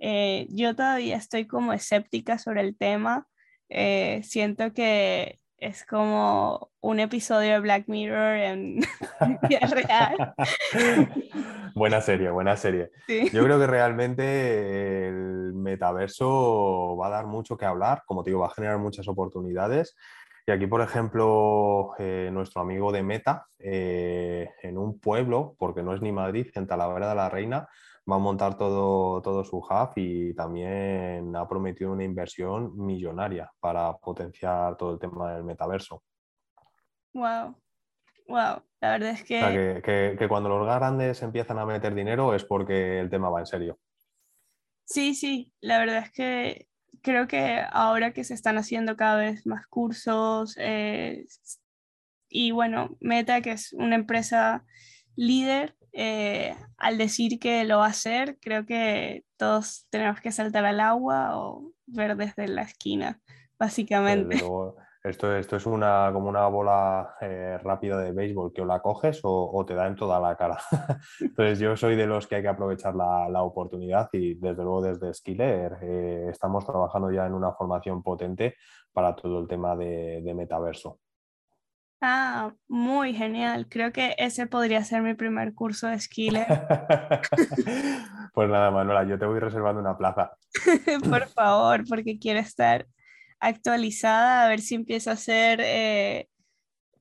Eh, 0.00 0.48
yo 0.50 0.74
todavía 0.74 1.16
estoy 1.16 1.46
como 1.46 1.72
escéptica 1.72 2.38
sobre 2.38 2.62
el 2.62 2.76
tema. 2.76 3.28
Eh, 3.68 4.20
siento 4.24 4.72
que 4.74 5.38
es 5.64 5.86
como 5.86 6.70
un 6.82 7.00
episodio 7.00 7.52
de 7.52 7.60
Black 7.60 7.84
Mirror 7.86 8.36
en 8.36 8.80
vida 9.48 9.60
real. 9.60 10.34
buena 11.74 12.02
serie, 12.02 12.30
buena 12.30 12.54
serie. 12.56 12.90
Yo 13.32 13.42
creo 13.42 13.58
que 13.58 13.66
realmente 13.66 15.08
el 15.08 15.54
metaverso 15.54 16.96
va 17.00 17.06
a 17.06 17.10
dar 17.10 17.26
mucho 17.26 17.56
que 17.56 17.64
hablar, 17.64 18.02
como 18.04 18.22
te 18.22 18.30
digo, 18.30 18.40
va 18.40 18.48
a 18.48 18.54
generar 18.54 18.78
muchas 18.78 19.08
oportunidades. 19.08 19.96
Y 20.46 20.52
aquí, 20.52 20.66
por 20.66 20.82
ejemplo, 20.82 21.92
eh, 21.98 22.28
nuestro 22.30 22.60
amigo 22.60 22.92
de 22.92 23.02
Meta, 23.02 23.46
eh, 23.58 24.50
en 24.62 24.76
un 24.76 25.00
pueblo, 25.00 25.56
porque 25.58 25.82
no 25.82 25.94
es 25.94 26.02
ni 26.02 26.12
Madrid, 26.12 26.48
en 26.54 26.66
Talavera 26.66 27.08
de 27.08 27.14
la 27.14 27.30
Reina, 27.30 27.68
va 28.10 28.16
a 28.16 28.18
montar 28.18 28.56
todo, 28.56 29.22
todo 29.22 29.44
su 29.44 29.58
hub 29.58 29.92
y 29.96 30.34
también 30.34 31.34
ha 31.36 31.48
prometido 31.48 31.92
una 31.92 32.04
inversión 32.04 32.76
millonaria 32.76 33.50
para 33.60 33.96
potenciar 33.96 34.76
todo 34.76 34.92
el 34.94 34.98
tema 34.98 35.34
del 35.34 35.44
metaverso. 35.44 36.02
Wow, 37.14 37.56
wow, 38.28 38.62
la 38.80 38.90
verdad 38.90 39.10
es 39.10 39.24
que... 39.24 39.82
que, 39.84 40.16
que, 40.18 40.28
cuando 40.28 40.48
los 40.48 40.66
grandes 40.66 41.22
empiezan 41.22 41.58
a 41.58 41.66
meter 41.66 41.94
dinero 41.94 42.34
es 42.34 42.44
porque 42.44 43.00
el 43.00 43.08
tema 43.08 43.30
va 43.30 43.40
en 43.40 43.46
serio. 43.46 43.78
Sí, 44.84 45.14
sí, 45.14 45.52
la 45.60 45.78
verdad 45.78 45.98
es 45.98 46.12
que 46.12 46.68
creo 47.00 47.26
que 47.26 47.62
ahora 47.70 48.12
que 48.12 48.24
se 48.24 48.34
están 48.34 48.58
haciendo 48.58 48.96
cada 48.96 49.16
vez 49.16 49.46
más 49.46 49.66
cursos 49.66 50.56
eh, 50.58 51.26
y 52.28 52.50
bueno, 52.50 52.96
Meta, 53.00 53.40
que 53.40 53.52
es 53.52 53.72
una 53.72 53.94
empresa 53.94 54.64
líder, 55.14 55.76
eh, 55.96 56.56
al 56.76 56.98
decir 56.98 57.38
que 57.38 57.64
lo 57.64 57.78
va 57.78 57.86
a 57.86 57.90
hacer, 57.90 58.36
creo 58.40 58.66
que 58.66 59.24
todos 59.36 59.86
tenemos 59.90 60.20
que 60.20 60.32
saltar 60.32 60.64
al 60.64 60.80
agua 60.80 61.38
o 61.38 61.72
ver 61.86 62.16
desde 62.16 62.48
la 62.48 62.62
esquina, 62.62 63.20
básicamente. 63.58 64.42
Esto, 65.04 65.36
esto 65.36 65.56
es 65.56 65.66
una, 65.66 66.10
como 66.14 66.30
una 66.30 66.48
bola 66.48 67.14
eh, 67.20 67.58
rápida 67.62 67.98
de 67.98 68.12
béisbol 68.12 68.54
que 68.54 68.62
o 68.62 68.64
la 68.64 68.80
coges 68.80 69.20
o, 69.22 69.64
te 69.66 69.74
da 69.74 69.86
en 69.86 69.96
toda 69.96 70.18
la 70.18 70.34
cara. 70.34 70.58
Entonces 71.20 71.58
yo 71.58 71.76
soy 71.76 71.94
de 71.94 72.06
los 72.06 72.26
que 72.26 72.36
hay 72.36 72.42
que 72.42 72.48
aprovechar 72.48 72.94
la, 72.96 73.42
oportunidad 73.42 74.08
y 74.12 74.34
desde 74.34 74.62
luego 74.62 74.80
desde 74.80 75.12
Skiller 75.12 75.78
eh, 75.82 76.26
estamos 76.30 76.64
trabajando 76.64 77.12
ya 77.12 77.26
en 77.26 77.34
una 77.34 77.52
formación 77.52 78.02
potente 78.02 78.56
para 78.92 79.14
todo 79.14 79.40
el 79.40 79.46
tema 79.46 79.76
de 79.76 80.32
metaverso. 80.34 80.98
Ah, 82.00 82.52
muy 82.68 83.14
genial. 83.14 83.66
Creo 83.68 83.92
que 83.92 84.14
ese 84.18 84.46
podría 84.46 84.84
ser 84.84 85.02
mi 85.02 85.14
primer 85.14 85.54
curso 85.54 85.86
de 85.88 85.98
Skiller. 85.98 86.46
pues 88.34 88.48
nada, 88.50 88.70
Manuela, 88.70 89.04
yo 89.04 89.18
te 89.18 89.26
voy 89.26 89.40
reservando 89.40 89.80
una 89.80 89.96
plaza. 89.96 90.36
Por 91.08 91.26
favor, 91.28 91.84
porque 91.88 92.18
quiero 92.18 92.40
estar 92.40 92.86
actualizada, 93.40 94.44
a 94.44 94.48
ver 94.48 94.60
si 94.60 94.74
empiezo 94.74 95.10
a 95.10 95.14
hacer 95.14 95.60
eh, 95.62 96.28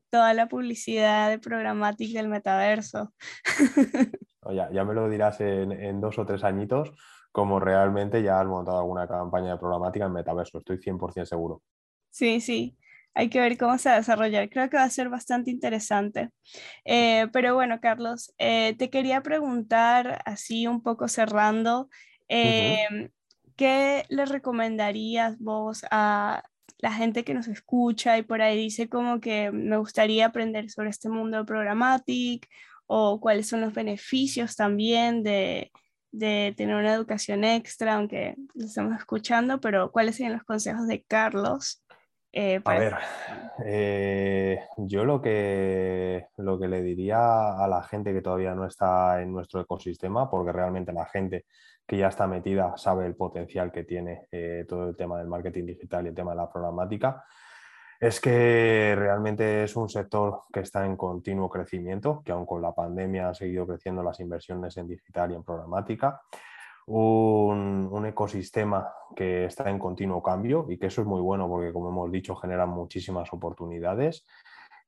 toda 0.10 0.34
la 0.34 0.47
publicidad 0.47 1.29
de 1.29 1.39
programática 1.39 2.19
del 2.19 2.29
metaverso. 2.29 3.13
ya, 4.51 4.69
ya 4.71 4.84
me 4.86 4.93
lo 4.93 5.10
dirás 5.10 5.39
en, 5.41 5.71
en 5.71 6.01
dos 6.01 6.17
o 6.17 6.25
tres 6.25 6.43
añitos, 6.43 6.91
como 7.32 7.60
realmente 7.60 8.23
ya 8.23 8.39
has 8.39 8.47
montado 8.47 8.79
alguna 8.79 9.08
campaña 9.08 9.51
de 9.51 9.58
programática 9.58 10.06
en 10.06 10.13
metaverso, 10.13 10.60
estoy 10.60 10.77
100% 10.77 11.25
seguro. 11.25 11.62
Sí, 12.10 12.41
sí 12.41 12.77
hay 13.13 13.30
que 13.30 13.39
ver 13.39 13.58
cómo 13.58 13.78
se 13.78 13.89
va 13.89 13.95
a 13.95 13.99
desarrollar. 13.99 14.49
Creo 14.49 14.69
que 14.69 14.78
va 14.78 14.84
a 14.84 14.89
ser 14.89 15.10
bastante 15.10 15.52
interesante. 15.52 16.30
Eh, 16.86 17.28
pero 17.32 17.54
bueno, 17.56 17.80
Carlos, 17.80 18.34
eh, 18.38 18.76
te 18.78 18.89
quería 18.89 19.21
preguntar, 19.21 20.21
así 20.26 20.67
un 20.67 20.82
poco 20.82 21.08
cerrando, 21.08 21.89
em, 22.28 23.10
¿qué 23.56 24.06
le 24.10 24.26
recomendarías 24.26 25.38
vos 25.39 25.86
a 25.91 26.43
la 26.80 26.91
gente 26.91 27.23
que 27.23 27.34
nos 27.34 27.47
escucha 27.47 28.17
y 28.17 28.23
por 28.23 28.41
ahí 28.41 28.58
dice 28.58 28.89
como 28.89 29.21
que 29.21 29.52
me 29.52 29.78
gustaría 29.78 30.26
aprender 30.26 30.69
sobre 30.69 30.89
este 30.89 31.10
mundo 31.10 31.43
de 31.43 32.41
o 32.88 33.19
cuáles 33.21 33.47
son 33.47 33.62
los 33.62 33.73
beneficios 33.73 34.56
también 34.56 35.23
de, 35.23 35.71
de 36.12 36.54
tener 36.56 36.76
una 36.76 36.93
educación 36.93 37.43
extra, 37.43 37.95
aunque 37.95 38.36
lo 38.54 38.65
estamos 38.65 38.97
escuchando, 38.97 39.60
pero 39.60 39.91
cuáles 39.91 40.15
serían 40.15 40.34
los 40.34 40.43
consejos 40.43 40.88
de 40.88 41.04
Carlos 41.04 41.82
eh, 42.35 42.59
a 42.65 42.73
ver, 42.79 42.95
eh, 43.63 44.59
yo 44.77 45.05
lo 45.05 45.21
que, 45.21 46.29
lo 46.37 46.59
que 46.59 46.67
le 46.67 46.81
diría 46.81 47.63
a 47.63 47.67
la 47.67 47.83
gente 47.83 48.11
que 48.11 48.23
todavía 48.23 48.55
no 48.55 48.65
está 48.65 49.21
en 49.21 49.31
nuestro 49.31 49.61
ecosistema, 49.61 50.31
porque 50.31 50.51
realmente 50.51 50.91
la 50.91 51.05
gente 51.05 51.45
que 51.85 51.95
ya 51.95 52.07
está 52.07 52.25
metida 52.25 52.75
sabe 52.75 53.05
el 53.05 53.15
potencial 53.15 53.71
que 53.71 53.83
tiene 53.83 54.25
eh, 54.31 54.65
todo 54.67 54.89
el 54.89 54.95
tema 54.95 55.19
del 55.19 55.27
marketing 55.27 55.67
digital 55.67 56.05
y 56.05 56.09
el 56.09 56.15
tema 56.15 56.31
de 56.31 56.37
la 56.37 56.51
programática, 56.51 57.23
es 57.99 58.19
que 58.19 58.95
realmente 58.97 59.63
es 59.63 59.75
un 59.75 59.87
sector 59.87 60.41
que 60.51 60.61
está 60.61 60.87
en 60.87 60.97
continuo 60.97 61.47
crecimiento, 61.49 62.23
que 62.25 62.31
aun 62.31 62.47
con 62.47 62.63
la 62.63 62.73
pandemia 62.73 63.27
han 63.27 63.35
seguido 63.35 63.67
creciendo 63.67 64.01
las 64.01 64.19
inversiones 64.19 64.75
en 64.77 64.87
digital 64.87 65.31
y 65.31 65.35
en 65.35 65.43
programática 65.43 66.19
un, 66.87 68.05
ecosistema 68.05 68.91
que 69.15 69.45
está 69.45 69.69
en 69.69 69.79
continuo 69.79 70.21
cambio 70.21 70.65
y 70.69 70.77
que 70.77 70.87
eso 70.87 71.01
es 71.01 71.07
muy 71.07 71.21
bueno 71.21 71.47
porque, 71.47 71.71
como 71.71 71.89
hemos 71.89 72.11
dicho, 72.11 72.35
genera 72.35 72.65
muchísimas 72.65 73.31
oportunidades. 73.31 74.25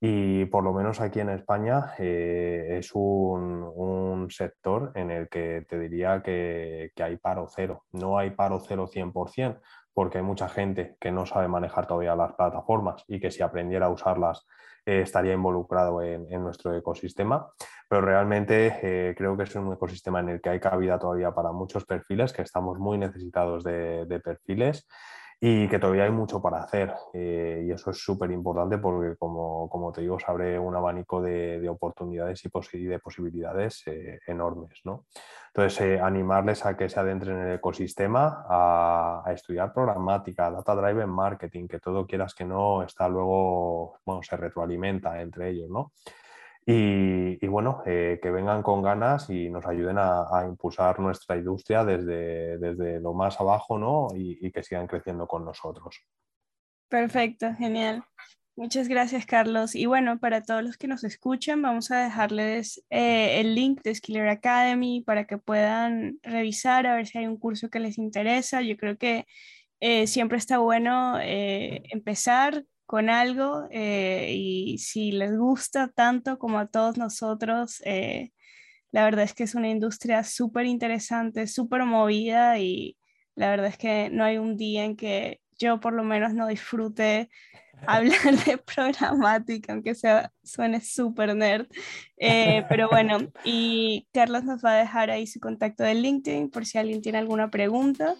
Y 0.01 0.45
por 0.45 0.63
lo 0.63 0.73
menos 0.73 0.99
aquí 0.99 1.21
en 1.21 1.29
España 1.29 1.93
eh, 1.97 2.77
es 2.77 2.91
un, 2.93 4.27
sector 4.29 4.91
en 4.95 5.11
el 5.11 5.29
que 5.29 5.65
te 5.69 5.79
diría 5.79 6.21
que, 6.21 6.91
que, 6.95 7.03
hay 7.03 7.17
paro 7.17 7.47
cero. 7.47 7.83
No 7.93 8.17
hay 8.17 8.31
paro 8.31 8.59
cero 8.59 8.87
100%, 8.91 9.61
porque 9.93 10.17
hay 10.17 10.23
mucha 10.23 10.49
gente 10.49 10.97
que 10.99 11.11
no 11.11 11.25
sabe 11.25 11.47
manejar 11.47 11.87
todavía 11.87 12.15
las 12.15 12.33
plataformas 12.33 13.03
y 13.07 13.19
que 13.19 13.31
si 13.31 13.43
aprendiera 13.43 13.85
a 13.85 13.89
usarlas 13.89 14.45
eh, 14.85 15.01
estaría 15.01 15.33
involucrado 15.33 16.01
en, 16.03 16.27
nuestro 16.43 16.75
ecosistema, 16.75 17.49
pero 17.87 18.01
realmente 18.01 18.79
eh, 18.81 19.15
creo 19.15 19.37
que 19.37 19.43
es 19.43 19.55
un 19.55 19.71
ecosistema 19.73 20.19
en 20.19 20.29
el 20.29 20.41
que 20.41 20.49
hay 20.49 20.59
cabida 20.59 20.99
todavía 20.99 21.31
para 21.31 21.51
muchos 21.51 21.85
perfiles, 21.85 22.33
que 22.33 22.41
estamos 22.41 22.79
muy 22.79 22.97
necesitados 22.97 23.63
de, 23.63 24.21
perfiles 24.23 24.87
y 25.39 25.67
que 25.67 25.79
todavía 25.79 26.05
hay 26.05 26.11
mucho 26.11 26.41
para 26.41 26.63
hacer. 26.63 26.93
Eh, 27.13 27.65
y 27.67 27.71
eso 27.71 27.91
es 27.91 27.97
súper 27.97 28.31
importante 28.31 28.77
porque, 28.77 29.15
como, 29.17 29.91
te 29.93 30.01
digo, 30.01 30.19
se 30.19 30.25
abre 30.27 30.57
un 30.57 30.75
abanico 30.75 31.21
de, 31.21 31.67
oportunidades 31.69 32.43
y, 32.73 32.83
de 32.85 32.99
posibilidades 32.99 33.83
enormes. 34.25 34.81
¿no? 34.85 35.05
Entonces, 35.55 36.01
animarles 36.01 36.65
a 36.65 36.75
que 36.75 36.89
se 36.89 36.99
adentren 36.99 37.37
en 37.37 37.47
el 37.47 37.55
ecosistema, 37.55 38.45
a, 38.49 39.23
estudiar 39.33 39.71
programática, 39.73 40.51
data 40.51 40.75
driven 40.75 41.09
marketing, 41.09 41.67
que 41.69 41.79
todo 41.79 42.05
quieras 42.05 42.35
que 42.35 42.43
no 42.43 42.83
está 42.83 43.07
luego, 43.07 43.99
bueno, 44.05 44.21
se 44.21 44.35
retroalimenta 44.35 45.21
entre 45.21 45.51
ellos, 45.51 45.69
¿no? 45.69 45.93
Y, 46.67 47.45
bueno, 47.45 47.83
eh, 47.85 48.19
que 48.21 48.31
vengan 48.31 48.63
con 48.63 48.81
ganas 48.81 49.29
y 49.29 49.49
nos 49.49 49.65
ayuden 49.67 49.97
a, 49.99 50.45
impulsar 50.47 50.99
nuestra 50.99 51.37
industria 51.37 51.85
desde, 51.85 52.57
desde, 52.57 52.99
lo 52.99 53.13
más 53.13 53.39
abajo, 53.39 53.77
¿no? 53.77 54.07
Y, 54.15 54.51
que 54.51 54.63
sigan 54.63 54.87
creciendo 54.87 55.27
con 55.27 55.45
nosotros. 55.45 56.01
Perfecto, 56.89 57.53
genial. 57.53 58.03
Muchas 58.55 58.87
gracias, 58.87 59.27
Carlos. 59.27 59.75
Y 59.75 59.85
bueno, 59.85 60.17
para 60.19 60.41
todos 60.41 60.63
los 60.63 60.77
que 60.77 60.87
nos 60.87 61.03
escuchan, 61.03 61.61
vamos 61.61 61.91
a 61.91 62.03
dejarles 62.03 62.83
eh, 62.89 63.41
el 63.41 63.53
link 63.53 63.81
de 63.83 63.93
Skiller 63.93 64.29
Academy 64.29 65.03
para 65.05 65.25
que 65.25 65.37
puedan 65.37 66.17
revisar 66.23 66.87
a 66.87 66.95
ver 66.95 67.05
si 67.05 67.19
hay 67.19 67.27
un 67.27 67.37
curso 67.37 67.69
que 67.69 67.79
les 67.79 67.99
interesa. 67.99 68.61
Yo 68.61 68.75
creo 68.77 68.97
que 68.97 69.27
eh, 69.81 70.07
siempre 70.07 70.37
está 70.37 70.57
bueno 70.57 71.19
empezar 71.21 72.63
con 72.85 73.09
algo 73.09 73.67
y 73.71 74.77
si 74.79 75.11
les 75.11 75.37
gusta 75.37 75.87
tanto 75.87 76.37
como 76.37 76.59
a 76.59 76.67
todos 76.67 76.97
nosotros, 76.97 77.81
la 78.91 79.03
verdad 79.03 79.25
es 79.25 79.33
que 79.33 79.43
es 79.43 79.55
una 79.55 79.69
industria 79.69 80.23
súper 80.23 80.65
interesante, 80.65 81.47
súper 81.47 81.83
movida 81.83 82.59
y 82.59 82.97
la 83.35 83.49
verdad 83.49 83.67
es 83.67 83.77
que 83.77 84.09
no 84.09 84.23
hay 84.23 84.37
un 84.37 84.55
día 84.57 84.85
en 84.85 84.95
que 84.95 85.41
yo 85.57 85.79
por 85.79 85.93
lo 85.93 86.03
menos 86.03 86.33
no 86.33 86.47
disfrute 86.47 87.29
hablar 87.87 88.45
de 88.45 88.57
programática, 88.57 89.73
aunque 89.73 89.95
sea, 89.95 90.31
suene 90.43 90.79
súper 90.79 91.35
nerd. 91.35 91.67
Eh, 92.17 92.63
pero 92.69 92.87
bueno, 92.89 93.17
y 93.43 94.07
Carlos 94.13 94.43
nos 94.45 94.63
va 94.63 94.73
a 94.73 94.77
dejar 94.77 95.11
ahí 95.11 95.27
su 95.27 95.39
contacto 95.39 95.83
de 95.83 95.95
LinkedIn 95.95 96.49
por 96.49 96.65
si 96.65 96.77
alguien 96.77 97.01
tiene 97.01 97.17
alguna 97.17 97.49
pregunta. 97.49 98.15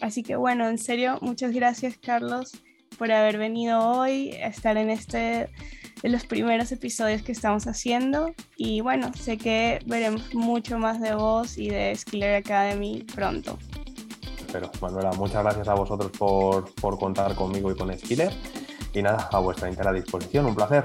Así 0.00 0.22
que 0.22 0.36
bueno, 0.36 0.68
en 0.68 0.78
serio, 0.78 1.18
muchas 1.20 1.52
gracias 1.52 1.98
Carlos 1.98 2.52
por 2.98 3.10
haber 3.10 3.38
venido 3.38 3.80
hoy 3.80 4.32
a 4.34 4.46
estar 4.46 4.76
en 4.76 4.90
este 4.90 5.50
de 6.02 6.08
los 6.10 6.26
primeros 6.26 6.70
episodios 6.70 7.22
que 7.22 7.32
estamos 7.32 7.66
haciendo 7.66 8.34
y 8.56 8.82
bueno, 8.82 9.10
sé 9.14 9.38
que 9.38 9.80
veremos 9.86 10.34
mucho 10.34 10.78
más 10.78 11.00
de 11.00 11.14
vos 11.14 11.56
y 11.56 11.70
de 11.70 11.96
Skiller 11.96 12.36
Academy 12.36 13.04
pronto. 13.14 13.58
espero. 14.38 14.70
Manuela, 14.80 15.12
muchas 15.12 15.42
gracias 15.42 15.66
a 15.68 15.74
vosotros 15.74 16.12
por, 16.12 16.72
por 16.74 16.98
contar 16.98 17.34
conmigo 17.34 17.70
y 17.72 17.76
con 17.76 17.96
Skiller. 17.96 18.32
Y 18.92 19.02
nada, 19.02 19.28
a 19.32 19.38
vuestra 19.40 19.68
entera 19.68 19.92
disposición. 19.92 20.46
Un 20.46 20.54
placer. 20.54 20.84